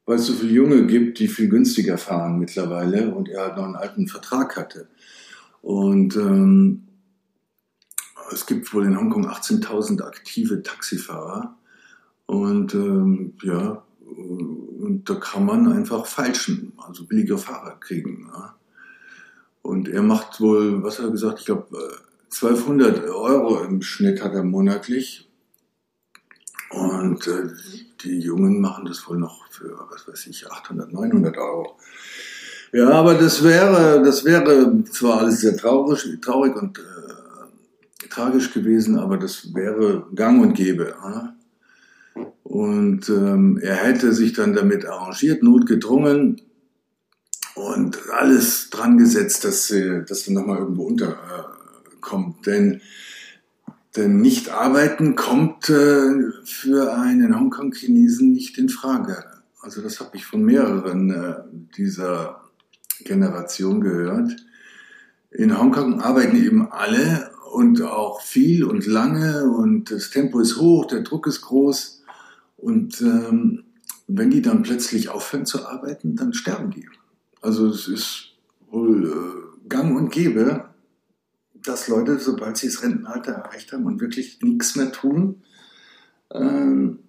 weil 0.07 0.17
es 0.17 0.25
so 0.25 0.33
viele 0.33 0.53
Junge 0.53 0.87
gibt, 0.87 1.19
die 1.19 1.29
viel 1.29 1.51
günstiger 1.51 1.99
fahren 1.99 2.39
mittlerweile 2.39 3.15
und 3.15 3.29
er 3.29 3.43
halt 3.43 3.57
noch 3.59 3.65
einen 3.65 3.77
alten 3.77 4.09
Vertrag 4.09 4.57
hatte. 4.57 4.89
Und 5.61 6.17
ähm, 6.17 6.89
es 8.33 8.47
gibt 8.47 8.73
wohl 8.73 8.87
in 8.87 8.99
Hongkong 8.99 9.27
18.000 9.29 10.01
aktive 10.01 10.63
Taxifahrer 10.63 11.59
und 12.31 12.75
ähm, 12.75 13.33
ja, 13.43 13.83
und 14.07 15.03
da 15.11 15.15
kann 15.17 15.45
man 15.45 15.73
einfach 15.73 16.07
falschen, 16.07 16.73
also 16.77 17.05
billige 17.05 17.37
Fahrer 17.37 17.77
kriegen. 17.81 18.31
Ja. 18.33 18.55
Und 19.63 19.89
er 19.89 20.03
macht 20.03 20.41
wohl, 20.41 20.81
was 20.85 20.99
hat 20.99 21.07
er 21.07 21.11
gesagt, 21.11 21.41
ich 21.41 21.47
glaube 21.47 21.67
1200 22.33 23.09
Euro 23.09 23.65
im 23.65 23.83
Schnitt 23.83 24.23
hat 24.23 24.35
er 24.35 24.45
monatlich. 24.45 25.29
Und 26.71 27.27
äh, 27.27 27.49
die 28.05 28.21
Jungen 28.21 28.61
machen 28.61 28.85
das 28.85 29.09
wohl 29.09 29.19
noch 29.19 29.49
für, 29.51 29.77
was 29.91 30.07
weiß 30.07 30.29
ich, 30.29 30.49
800, 30.49 30.93
900 30.93 31.37
Euro. 31.37 31.77
Ja, 32.73 32.91
aber 32.91 33.15
das 33.15 33.43
wäre, 33.43 34.03
das 34.05 34.25
wäre 34.25 34.85
zwar 34.85 35.19
alles 35.19 35.41
sehr 35.41 35.57
traurig, 35.57 36.07
traurig 36.23 36.55
und 36.55 36.79
äh, 36.79 38.09
tragisch 38.09 38.53
gewesen, 38.55 39.01
aber 39.01 39.17
das 39.17 39.53
wäre 39.53 40.07
gang 40.15 40.41
und 40.41 40.55
gäbe. 40.55 40.91
Äh? 40.91 41.40
Und 42.43 43.09
ähm, 43.09 43.59
er 43.63 43.77
hätte 43.77 44.13
sich 44.13 44.33
dann 44.33 44.55
damit 44.55 44.85
arrangiert, 44.87 45.43
notgedrungen 45.43 46.41
und 47.55 47.99
alles 48.11 48.71
dran 48.71 48.99
gesetzt, 48.99 49.45
dass, 49.45 49.71
äh, 49.71 50.05
dass 50.05 50.27
er 50.27 50.35
nochmal 50.35 50.59
irgendwo 50.59 50.85
unterkommt. 50.85 52.47
Denn 52.47 52.81
denn 53.97 54.21
nicht 54.21 54.51
arbeiten 54.51 55.17
kommt 55.17 55.69
äh, 55.69 56.31
für 56.45 56.95
einen 56.95 57.39
Hongkong-Chinesen 57.39 58.33
nicht 58.33 58.57
in 58.57 58.69
Frage. 58.69 59.25
Also 59.61 59.83
das 59.83 59.99
habe 59.99 60.17
ich 60.17 60.25
von 60.25 60.45
mehreren 60.45 61.11
äh, 61.11 61.35
dieser 61.77 62.43
Generation 63.01 63.81
gehört. 63.81 64.37
In 65.33 65.59
Hongkong 65.59 66.01
arbeiten 66.01 66.37
eben 66.37 66.71
alle 66.71 67.31
und 67.53 67.83
auch 67.83 68.21
viel 68.21 68.63
und 68.63 68.87
lange 68.87 69.51
und 69.51 69.91
das 69.91 70.11
Tempo 70.11 70.39
ist 70.39 70.59
hoch, 70.59 70.87
der 70.87 71.01
Druck 71.01 71.27
ist 71.27 71.41
groß 71.43 72.00
und 72.61 73.01
ähm, 73.01 73.65
wenn 74.07 74.31
die 74.31 74.43
dann 74.43 74.63
plötzlich 74.63 75.09
aufhören 75.09 75.47
zu 75.47 75.67
arbeiten, 75.67 76.17
dann 76.17 76.33
sterben 76.33 76.71
die. 76.71 76.89
Also 77.41 77.69
es 77.69 77.89
ist 77.89 78.33
wohl 78.71 79.07
äh, 79.07 79.69
gang 79.69 79.97
und 79.97 80.11
gäbe, 80.11 80.71
dass 81.55 81.89
Leute, 81.89 82.19
sobald 82.19 82.57
sie 82.57 82.67
das 82.67 82.83
Rentenalter 82.83 83.33
erreicht 83.33 83.73
haben 83.73 83.87
und 83.87 84.01
wirklich 84.01 84.41
nichts 84.43 84.77
mehr 84.77 84.93
tun, 84.93 85.43
ähm, 86.33 87.01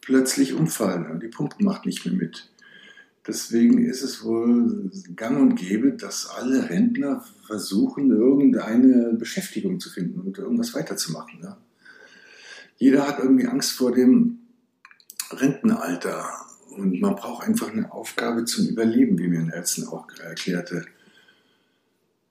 plötzlich 0.00 0.54
umfallen 0.54 1.10
und 1.10 1.22
die 1.22 1.28
Pumpe 1.28 1.62
macht 1.64 1.86
nicht 1.86 2.04
mehr 2.04 2.14
mit. 2.14 2.50
Deswegen 3.26 3.86
ist 3.86 4.02
es 4.02 4.22
wohl 4.22 4.90
gang 5.16 5.40
und 5.40 5.56
gäbe, 5.56 5.92
dass 5.92 6.26
alle 6.26 6.68
Rentner 6.68 7.24
versuchen, 7.46 8.10
irgendeine 8.10 9.14
Beschäftigung 9.14 9.80
zu 9.80 9.88
finden 9.88 10.20
und 10.20 10.36
irgendwas 10.36 10.74
weiterzumachen. 10.74 11.40
Ja. 11.42 11.56
Jeder 12.76 13.06
hat 13.06 13.18
irgendwie 13.18 13.46
Angst 13.46 13.72
vor 13.72 13.92
dem 13.92 14.38
Rentenalter 15.30 16.24
und 16.70 17.00
man 17.00 17.16
braucht 17.16 17.46
einfach 17.46 17.72
eine 17.72 17.92
Aufgabe 17.92 18.44
zum 18.44 18.66
Überleben, 18.68 19.18
wie 19.18 19.28
mir 19.28 19.42
Nelson 19.42 19.88
auch 19.88 20.06
erklärte. 20.18 20.84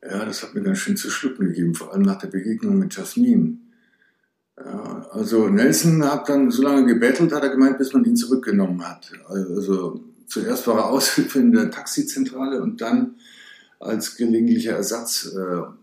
Ja, 0.02 0.26
das 0.26 0.44
hat 0.44 0.54
mir 0.54 0.62
ganz 0.62 0.80
schön 0.80 0.98
zu 0.98 1.10
schlucken 1.10 1.48
gegeben, 1.48 1.76
vor 1.76 1.94
allem 1.94 2.02
nach 2.02 2.20
der 2.20 2.28
Begegnung 2.28 2.78
mit 2.78 2.96
Jasmin. 2.96 3.62
Ja, 4.58 5.08
also 5.12 5.48
Nelson 5.48 6.04
hat 6.04 6.28
dann 6.30 6.52
so 6.52 6.62
lange 6.62 6.86
gebettelt, 6.86 7.32
hat 7.32 7.44
er 7.44 7.50
gemeint, 7.50 7.78
bis 7.78 7.94
man 7.94 8.04
ihn 8.04 8.18
zurückgenommen 8.18 8.86
hat. 8.88 9.12
Also 9.28 10.04
zuerst 10.28 10.68
war 10.68 10.78
er 10.78 10.90
Aushilfe 10.90 11.40
in 11.40 11.54
der 11.54 11.72
Taxizentrale 11.72 12.62
und 12.62 12.82
dann 12.82 13.16
als 13.80 14.16
gelegentlicher 14.18 14.74
Ersatzfahrer. 14.74 15.80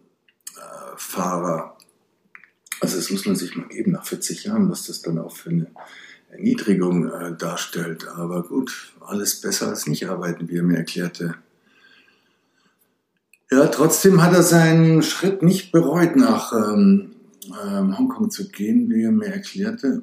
Also 2.80 2.96
das 2.96 3.10
muss 3.10 3.26
man 3.26 3.36
sich 3.36 3.54
mal 3.56 3.68
geben, 3.68 3.92
nach 3.92 4.04
40 4.04 4.44
Jahren, 4.44 4.70
was 4.70 4.86
das 4.86 5.02
dann 5.02 5.18
auch 5.18 5.36
für 5.36 5.50
eine 5.50 5.66
Erniedrigung 6.30 7.10
äh, 7.10 7.36
darstellt. 7.36 8.08
Aber 8.08 8.42
gut, 8.42 8.94
alles 9.00 9.40
besser 9.40 9.68
als 9.68 9.86
nicht 9.86 10.08
arbeiten, 10.08 10.48
wie 10.48 10.56
er 10.56 10.62
mir 10.62 10.78
erklärte. 10.78 11.34
Ja, 13.50 13.66
trotzdem 13.66 14.22
hat 14.22 14.32
er 14.32 14.44
seinen 14.44 15.02
Schritt 15.02 15.42
nicht 15.42 15.72
bereut, 15.72 16.16
nach 16.16 16.52
ähm, 16.52 17.12
ähm, 17.64 17.98
Hongkong 17.98 18.30
zu 18.30 18.48
gehen, 18.48 18.88
wie 18.90 19.02
er 19.02 19.12
mir 19.12 19.26
erklärte. 19.26 20.02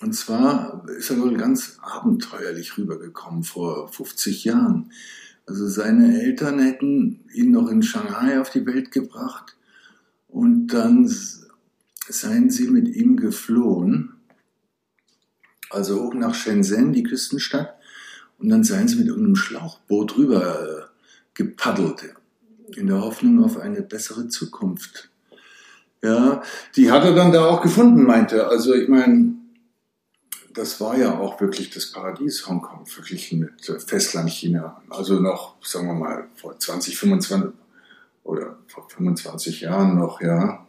Und 0.00 0.14
zwar 0.14 0.86
ist 0.96 1.10
er 1.10 1.20
wohl 1.20 1.36
ganz 1.36 1.78
abenteuerlich 1.82 2.78
rübergekommen 2.78 3.42
vor 3.42 3.88
50 3.88 4.44
Jahren. 4.44 4.92
Also 5.46 5.66
seine 5.66 6.22
Eltern 6.22 6.60
hätten 6.60 7.24
ihn 7.34 7.50
noch 7.50 7.68
in 7.68 7.82
Shanghai 7.82 8.40
auf 8.40 8.50
die 8.50 8.64
Welt 8.64 8.92
gebracht 8.92 9.56
und 10.28 10.68
dann 10.68 11.12
seien 12.12 12.50
sie 12.50 12.68
mit 12.68 12.88
ihm 12.88 13.16
geflohen, 13.16 14.14
also 15.70 16.02
hoch 16.02 16.14
nach 16.14 16.34
Shenzhen, 16.34 16.92
die 16.92 17.02
Küstenstadt, 17.02 17.74
und 18.38 18.48
dann 18.48 18.64
seien 18.64 18.88
sie 18.88 18.96
mit 18.96 19.12
einem 19.12 19.36
Schlauchboot 19.36 20.16
rüber 20.16 20.60
äh, 20.60 20.82
gepaddelt, 21.34 22.14
in 22.74 22.86
der 22.86 23.02
Hoffnung 23.02 23.44
auf 23.44 23.58
eine 23.58 23.82
bessere 23.82 24.28
Zukunft. 24.28 25.10
Ja, 26.02 26.42
die 26.76 26.90
hat 26.90 27.04
er 27.04 27.14
dann 27.14 27.32
da 27.32 27.46
auch 27.46 27.60
gefunden, 27.60 28.04
meinte. 28.04 28.36
er. 28.38 28.48
Also 28.48 28.74
ich 28.74 28.88
meine, 28.88 29.34
das 30.54 30.80
war 30.80 30.96
ja 30.96 31.18
auch 31.18 31.40
wirklich 31.40 31.70
das 31.70 31.92
Paradies 31.92 32.46
Hongkong 32.48 32.86
verglichen 32.86 33.40
mit 33.40 33.68
äh, 33.68 33.78
Festlandchina. 33.78 34.82
Also 34.88 35.20
noch, 35.20 35.56
sagen 35.62 35.86
wir 35.86 35.94
mal, 35.94 36.28
vor 36.34 36.58
20, 36.58 36.96
25 36.96 37.50
oder 38.24 38.58
vor 38.66 38.88
25 38.88 39.60
Jahren 39.60 39.98
noch, 39.98 40.20
ja. 40.20 40.66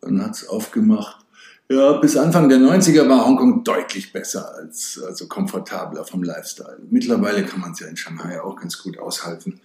Dann 0.00 0.22
hat 0.22 0.36
es 0.36 0.48
aufgemacht. 0.48 1.24
Ja, 1.70 1.92
bis 1.98 2.16
Anfang 2.16 2.48
der 2.48 2.58
90er 2.58 3.08
war 3.08 3.24
Hongkong 3.24 3.62
deutlich 3.62 4.12
besser 4.12 4.52
als, 4.56 5.00
also 5.06 5.28
komfortabler 5.28 6.04
vom 6.04 6.24
Lifestyle. 6.24 6.80
Mittlerweile 6.90 7.44
kann 7.44 7.60
man 7.60 7.72
es 7.72 7.80
ja 7.80 7.86
in 7.86 7.96
Shanghai 7.96 8.40
auch 8.40 8.56
ganz 8.56 8.82
gut 8.82 8.98
aushalten 8.98 9.60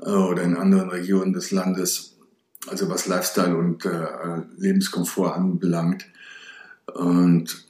äh, 0.00 0.08
oder 0.08 0.44
in 0.44 0.56
anderen 0.56 0.88
Regionen 0.88 1.34
des 1.34 1.50
Landes, 1.50 2.16
also 2.68 2.88
was 2.88 3.06
Lifestyle 3.06 3.54
und 3.54 3.84
äh, 3.84 4.42
Lebenskomfort 4.56 5.34
anbelangt. 5.34 6.06
Und 6.94 7.66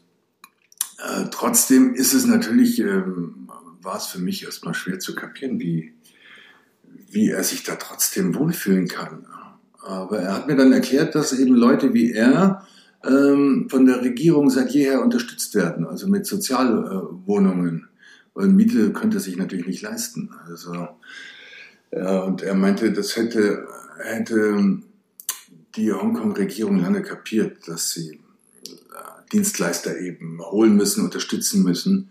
äh, 0.98 1.24
trotzdem 1.32 1.94
ist 1.94 2.14
es 2.14 2.24
natürlich, 2.24 2.78
ähm, 2.78 3.48
war 3.80 3.96
es 3.96 4.06
für 4.06 4.20
mich 4.20 4.44
erstmal 4.44 4.74
schwer 4.74 5.00
zu 5.00 5.16
kapieren, 5.16 5.58
wie, 5.58 5.92
wie 7.10 7.30
er 7.30 7.42
sich 7.42 7.64
da 7.64 7.74
trotzdem 7.74 8.36
wohlfühlen 8.36 8.86
kann. 8.86 9.26
Aber 9.84 10.18
er 10.20 10.34
hat 10.34 10.46
mir 10.46 10.56
dann 10.56 10.72
erklärt, 10.72 11.14
dass 11.14 11.32
eben 11.32 11.54
Leute 11.54 11.92
wie 11.92 12.12
er 12.12 12.66
ähm, 13.04 13.66
von 13.68 13.86
der 13.86 14.00
Regierung 14.02 14.48
seit 14.50 14.70
jeher 14.70 15.02
unterstützt 15.02 15.54
werden, 15.54 15.86
also 15.86 16.08
mit 16.08 16.26
Sozialwohnungen. 16.26 17.88
Weil 18.34 18.48
Miete 18.48 18.92
könnte 18.92 19.20
sich 19.20 19.36
natürlich 19.36 19.66
nicht 19.66 19.82
leisten. 19.82 20.30
Also, 20.48 20.88
ja, 21.90 22.20
und 22.20 22.42
er 22.42 22.54
meinte, 22.54 22.92
das 22.92 23.16
hätte, 23.16 23.66
hätte 24.02 24.78
die 25.76 25.92
Hongkong-Regierung 25.92 26.80
lange 26.80 27.02
kapiert, 27.02 27.68
dass 27.68 27.90
sie 27.90 28.20
Dienstleister 29.32 29.98
eben 29.98 30.40
holen 30.40 30.76
müssen, 30.76 31.04
unterstützen 31.04 31.62
müssen. 31.62 32.10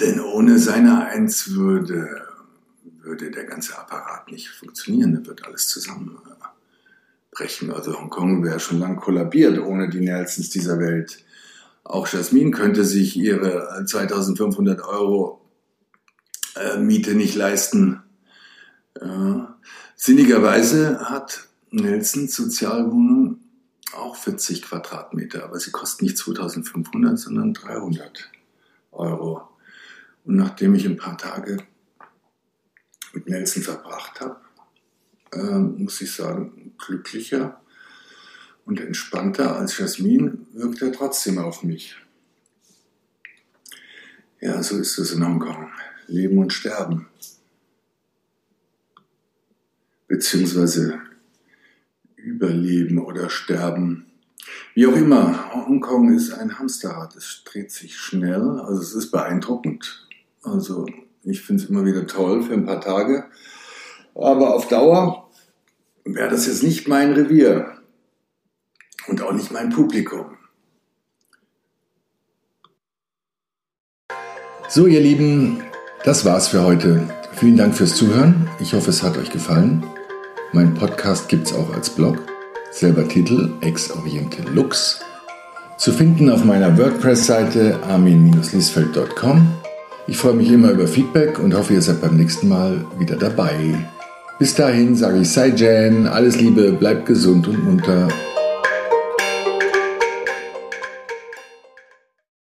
Denn 0.00 0.20
ohne 0.20 0.58
seine 0.58 1.06
Eins 1.06 1.54
würde, 3.20 3.30
der 3.30 3.44
ganze 3.44 3.78
Apparat 3.78 4.30
nicht 4.30 4.48
funktionieren, 4.48 5.14
da 5.14 5.26
wird 5.26 5.46
alles 5.46 5.68
zusammenbrechen. 5.68 7.72
Also 7.72 7.98
Hongkong 7.98 8.44
wäre 8.44 8.60
schon 8.60 8.78
lang 8.78 8.96
kollabiert 8.96 9.58
ohne 9.58 9.88
die 9.88 10.00
Nelsons 10.00 10.50
dieser 10.50 10.78
Welt. 10.78 11.24
Auch 11.84 12.08
Jasmine 12.08 12.50
könnte 12.50 12.84
sich 12.84 13.16
ihre 13.16 13.84
2500 13.86 14.82
Euro 14.82 15.40
äh, 16.56 16.78
Miete 16.78 17.14
nicht 17.14 17.34
leisten. 17.34 18.02
Ja. 19.00 19.56
Sinnigerweise 19.94 21.08
hat 21.08 21.48
Nelson 21.70 22.28
Sozialwohnung 22.28 23.40
auch 23.96 24.16
40 24.16 24.62
Quadratmeter, 24.62 25.44
aber 25.44 25.58
sie 25.58 25.70
kosten 25.70 26.04
nicht 26.04 26.18
2500, 26.18 27.18
sondern 27.18 27.54
300 27.54 28.30
Euro. 28.92 29.48
Und 30.24 30.36
nachdem 30.36 30.74
ich 30.74 30.86
ein 30.86 30.96
paar 30.96 31.16
Tage 31.16 31.58
mit 33.16 33.28
Nelson 33.28 33.62
verbracht 33.62 34.20
habe, 34.20 34.36
äh, 35.32 35.58
muss 35.58 36.00
ich 36.02 36.12
sagen, 36.12 36.74
glücklicher 36.78 37.60
und 38.66 38.78
entspannter 38.78 39.56
als 39.56 39.78
Jasmin 39.78 40.46
wirkt 40.52 40.82
er 40.82 40.92
trotzdem 40.92 41.38
auf 41.38 41.62
mich. 41.62 41.96
Ja, 44.40 44.62
so 44.62 44.76
ist 44.76 44.98
es 44.98 45.12
in 45.12 45.24
Hongkong. 45.24 45.70
Leben 46.08 46.38
und 46.38 46.52
Sterben. 46.52 47.08
Beziehungsweise 50.06 51.00
Überleben 52.16 52.98
oder 52.98 53.30
Sterben. 53.30 54.06
Wie 54.74 54.86
auch 54.86 54.94
immer, 54.94 55.54
Hongkong 55.54 56.14
ist 56.14 56.32
ein 56.32 56.58
Hamsterrad. 56.58 57.16
Es 57.16 57.42
dreht 57.44 57.72
sich 57.72 57.96
schnell, 57.96 58.60
also 58.60 58.82
es 58.82 58.94
ist 58.94 59.10
beeindruckend. 59.10 60.06
Also 60.42 60.86
ich 61.26 61.42
finde 61.42 61.62
es 61.62 61.68
immer 61.68 61.84
wieder 61.84 62.06
toll 62.06 62.42
für 62.42 62.54
ein 62.54 62.66
paar 62.66 62.80
Tage. 62.80 63.24
Aber 64.14 64.54
auf 64.54 64.68
Dauer 64.68 65.30
wäre 66.04 66.30
das 66.30 66.46
jetzt 66.46 66.62
nicht 66.62 66.88
mein 66.88 67.12
Revier 67.12 67.72
und 69.08 69.22
auch 69.22 69.32
nicht 69.32 69.52
mein 69.52 69.70
Publikum. 69.70 70.36
So, 74.68 74.86
ihr 74.86 75.00
Lieben, 75.00 75.62
das 76.04 76.24
war's 76.24 76.48
für 76.48 76.62
heute. 76.62 77.02
Vielen 77.34 77.56
Dank 77.56 77.74
fürs 77.74 77.94
Zuhören. 77.94 78.48
Ich 78.58 78.72
hoffe, 78.72 78.90
es 78.90 79.02
hat 79.02 79.18
euch 79.18 79.30
gefallen. 79.30 79.84
Mein 80.52 80.74
Podcast 80.74 81.28
gibt 81.28 81.46
es 81.46 81.52
auch 81.52 81.72
als 81.74 81.90
Blog, 81.90 82.18
selber 82.70 83.06
Titel 83.06 83.52
Ex-Oriente 83.60 84.42
Lux. 84.52 85.00
Zu 85.76 85.92
finden 85.92 86.30
auf 86.30 86.44
meiner 86.44 86.76
WordPress-Seite 86.78 87.78
armin-liesfeld.com. 87.84 89.65
Ich 90.08 90.18
freue 90.18 90.34
mich 90.34 90.52
immer 90.52 90.70
über 90.70 90.86
Feedback 90.86 91.40
und 91.40 91.52
hoffe, 91.52 91.74
ihr 91.74 91.82
seid 91.82 92.00
beim 92.00 92.16
nächsten 92.16 92.48
Mal 92.48 92.84
wieder 92.96 93.16
dabei. 93.16 93.88
Bis 94.38 94.54
dahin 94.54 94.94
sage 94.94 95.18
ich 95.18 95.32
Sei 95.32 95.48
Jan, 95.48 96.06
alles 96.06 96.40
Liebe, 96.40 96.72
bleibt 96.72 97.06
gesund 97.06 97.48
und 97.48 97.64
munter 97.64 98.06